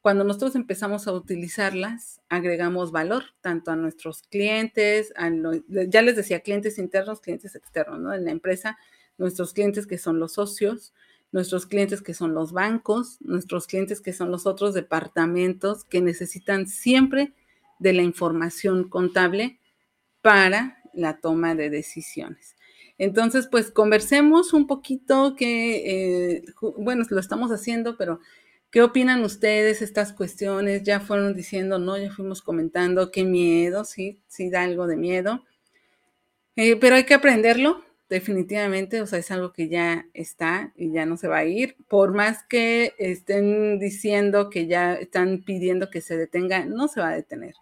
[0.01, 5.12] Cuando nosotros empezamos a utilizarlas, agregamos valor tanto a nuestros clientes,
[5.68, 8.14] ya les decía, clientes internos, clientes externos, ¿no?
[8.14, 8.78] En la empresa,
[9.18, 10.94] nuestros clientes que son los socios,
[11.32, 16.66] nuestros clientes que son los bancos, nuestros clientes que son los otros departamentos que necesitan
[16.66, 17.34] siempre
[17.78, 19.61] de la información contable
[20.22, 22.57] para la toma de decisiones.
[23.01, 26.44] Entonces, pues conversemos un poquito que, eh,
[26.76, 28.20] bueno, lo estamos haciendo, pero
[28.70, 30.82] ¿qué opinan ustedes estas cuestiones?
[30.82, 31.96] Ya fueron diciendo, ¿no?
[31.96, 35.42] Ya fuimos comentando qué miedo, sí, sí da algo de miedo.
[36.57, 41.07] Eh, pero hay que aprenderlo, definitivamente, o sea, es algo que ya está y ya
[41.07, 41.76] no se va a ir.
[41.88, 47.09] Por más que estén diciendo que ya están pidiendo que se detenga, no se va
[47.09, 47.55] a detener.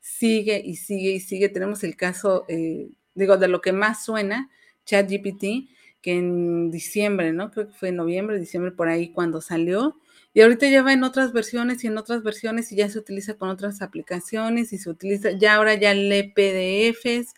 [0.00, 1.48] Sigue y sigue y sigue.
[1.48, 4.50] Tenemos el caso, eh, digo, de lo que más suena,
[4.84, 5.68] ChatGPT,
[6.00, 7.50] que en diciembre, ¿no?
[7.50, 9.96] Creo que fue en noviembre, diciembre por ahí cuando salió.
[10.34, 13.34] Y ahorita ya va en otras versiones y en otras versiones y ya se utiliza
[13.34, 17.34] con otras aplicaciones y se utiliza, ya ahora ya lee PDFs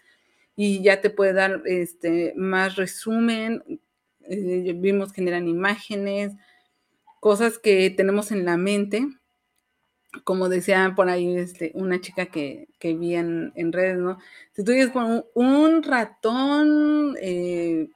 [0.57, 3.81] y ya te puede dar este, más resumen.
[4.29, 6.33] Eh, vimos generan imágenes,
[7.21, 9.09] cosas que tenemos en la mente
[10.23, 14.19] como decía por ahí este, una chica que, vi en, redes, ¿no?
[14.53, 17.89] Si tú dices con un, ratón eh,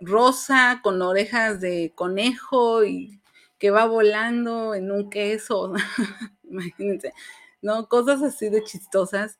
[0.00, 3.20] rosa con orejas de conejo y
[3.58, 5.72] que va volando en un queso,
[6.44, 7.12] imagínense,
[7.60, 7.88] ¿no?
[7.88, 9.38] Cosas así de chistosas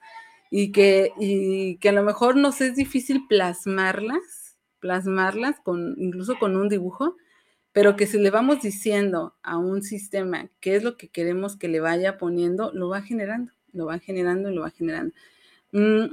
[0.50, 6.56] y que, y que a lo mejor nos es difícil plasmarlas, plasmarlas con, incluso con
[6.56, 7.16] un dibujo,
[7.72, 11.68] pero que si le vamos diciendo a un sistema qué es lo que queremos que
[11.68, 15.14] le vaya poniendo, lo va generando, lo va generando lo va generando.
[15.72, 16.06] Mm,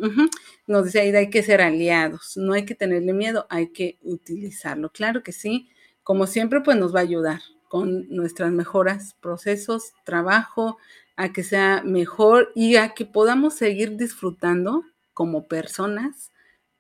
[0.67, 4.91] Nos dice Aida, hay que ser aliados, no hay que tenerle miedo, hay que utilizarlo.
[4.91, 5.69] Claro que sí,
[6.03, 10.77] como siempre, pues nos va a ayudar con nuestras mejoras, procesos, trabajo,
[11.15, 14.83] a que sea mejor y a que podamos seguir disfrutando
[15.13, 16.31] como personas,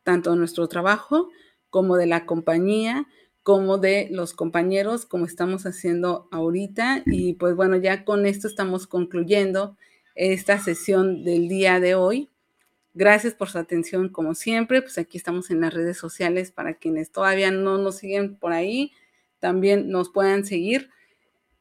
[0.03, 1.29] tanto de nuestro trabajo
[1.69, 3.07] como de la compañía,
[3.45, 7.03] como de los compañeros, como estamos haciendo ahorita.
[7.05, 9.77] Y pues bueno, ya con esto estamos concluyendo
[10.15, 12.31] esta sesión del día de hoy.
[12.95, 14.81] Gracias por su atención, como siempre.
[14.81, 18.93] Pues aquí estamos en las redes sociales para quienes todavía no nos siguen por ahí,
[19.39, 20.89] también nos puedan seguir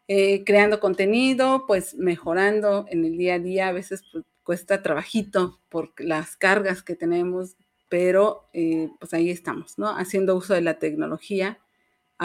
[0.08, 3.68] eh, creando contenido, pues mejorando en el día a día.
[3.68, 7.56] A veces pues, cuesta trabajito por las cargas que tenemos
[7.90, 9.88] pero eh, pues ahí estamos, ¿no?
[9.88, 11.60] Haciendo uso de la tecnología,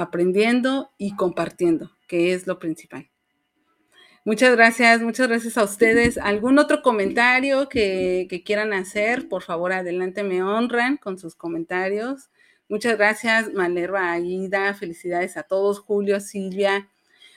[0.02, 3.10] aprendiendo y compartiendo, que es lo principal.
[4.26, 6.18] Muchas gracias, muchas gracias a ustedes.
[6.22, 9.30] ¿Algún otro comentario que, que, quieran hacer?
[9.30, 12.30] Por favor, adelante, me honran con sus comentarios.
[12.68, 14.74] Muchas gracias, Malerva Aida.
[14.76, 16.90] Felicidades a todos, Julio, Silvia,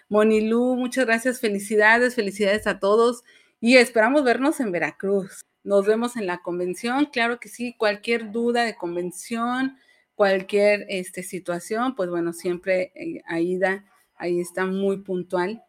[0.08, 0.76] Monilú.
[0.76, 3.24] Muchas gracias, felicidades, felicidades a todos.
[3.60, 5.46] Y esperamos vernos en Veracruz.
[5.64, 7.74] Nos vemos en la convención, claro que sí.
[7.78, 9.78] Cualquier duda de convención,
[10.14, 13.84] cualquier este, situación, pues bueno, siempre eh, Aida
[14.16, 15.64] ahí está muy puntual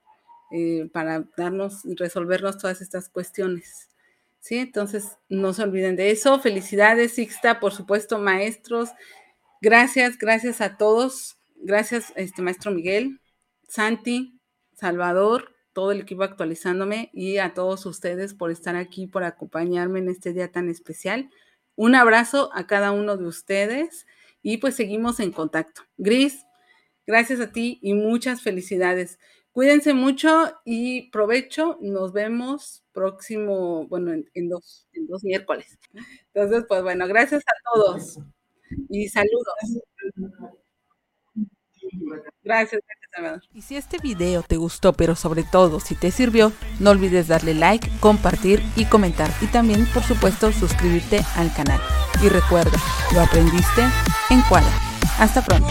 [0.51, 3.89] eh, para darnos resolvernos todas estas cuestiones.
[4.39, 4.57] ¿Sí?
[4.57, 6.37] Entonces, no se olviden de eso.
[6.39, 8.89] Felicidades, Sixta, por supuesto, maestros.
[9.61, 11.37] Gracias, gracias a todos.
[11.55, 13.21] Gracias, este maestro Miguel,
[13.69, 14.37] Santi,
[14.75, 20.09] Salvador, todo el equipo actualizándome y a todos ustedes por estar aquí, por acompañarme en
[20.09, 21.29] este día tan especial.
[21.75, 24.05] Un abrazo a cada uno de ustedes
[24.43, 25.83] y pues seguimos en contacto.
[25.97, 26.45] Gris,
[27.07, 29.19] gracias a ti y muchas felicidades.
[29.51, 31.77] Cuídense mucho y provecho.
[31.81, 35.77] Nos vemos próximo, bueno, en, dos, en dos miércoles.
[36.33, 38.19] Entonces, pues bueno, gracias a todos
[38.89, 39.45] y saludos.
[42.43, 42.81] Gracias.
[43.53, 47.53] Y si este video te gustó, pero sobre todo si te sirvió, no olvides darle
[47.53, 49.31] like, compartir y comentar.
[49.41, 51.79] Y también, por supuesto, suscribirte al canal.
[52.23, 52.77] Y recuerda,
[53.13, 53.83] lo aprendiste
[54.29, 54.71] en Cuadra.
[55.19, 55.67] Hasta pronto.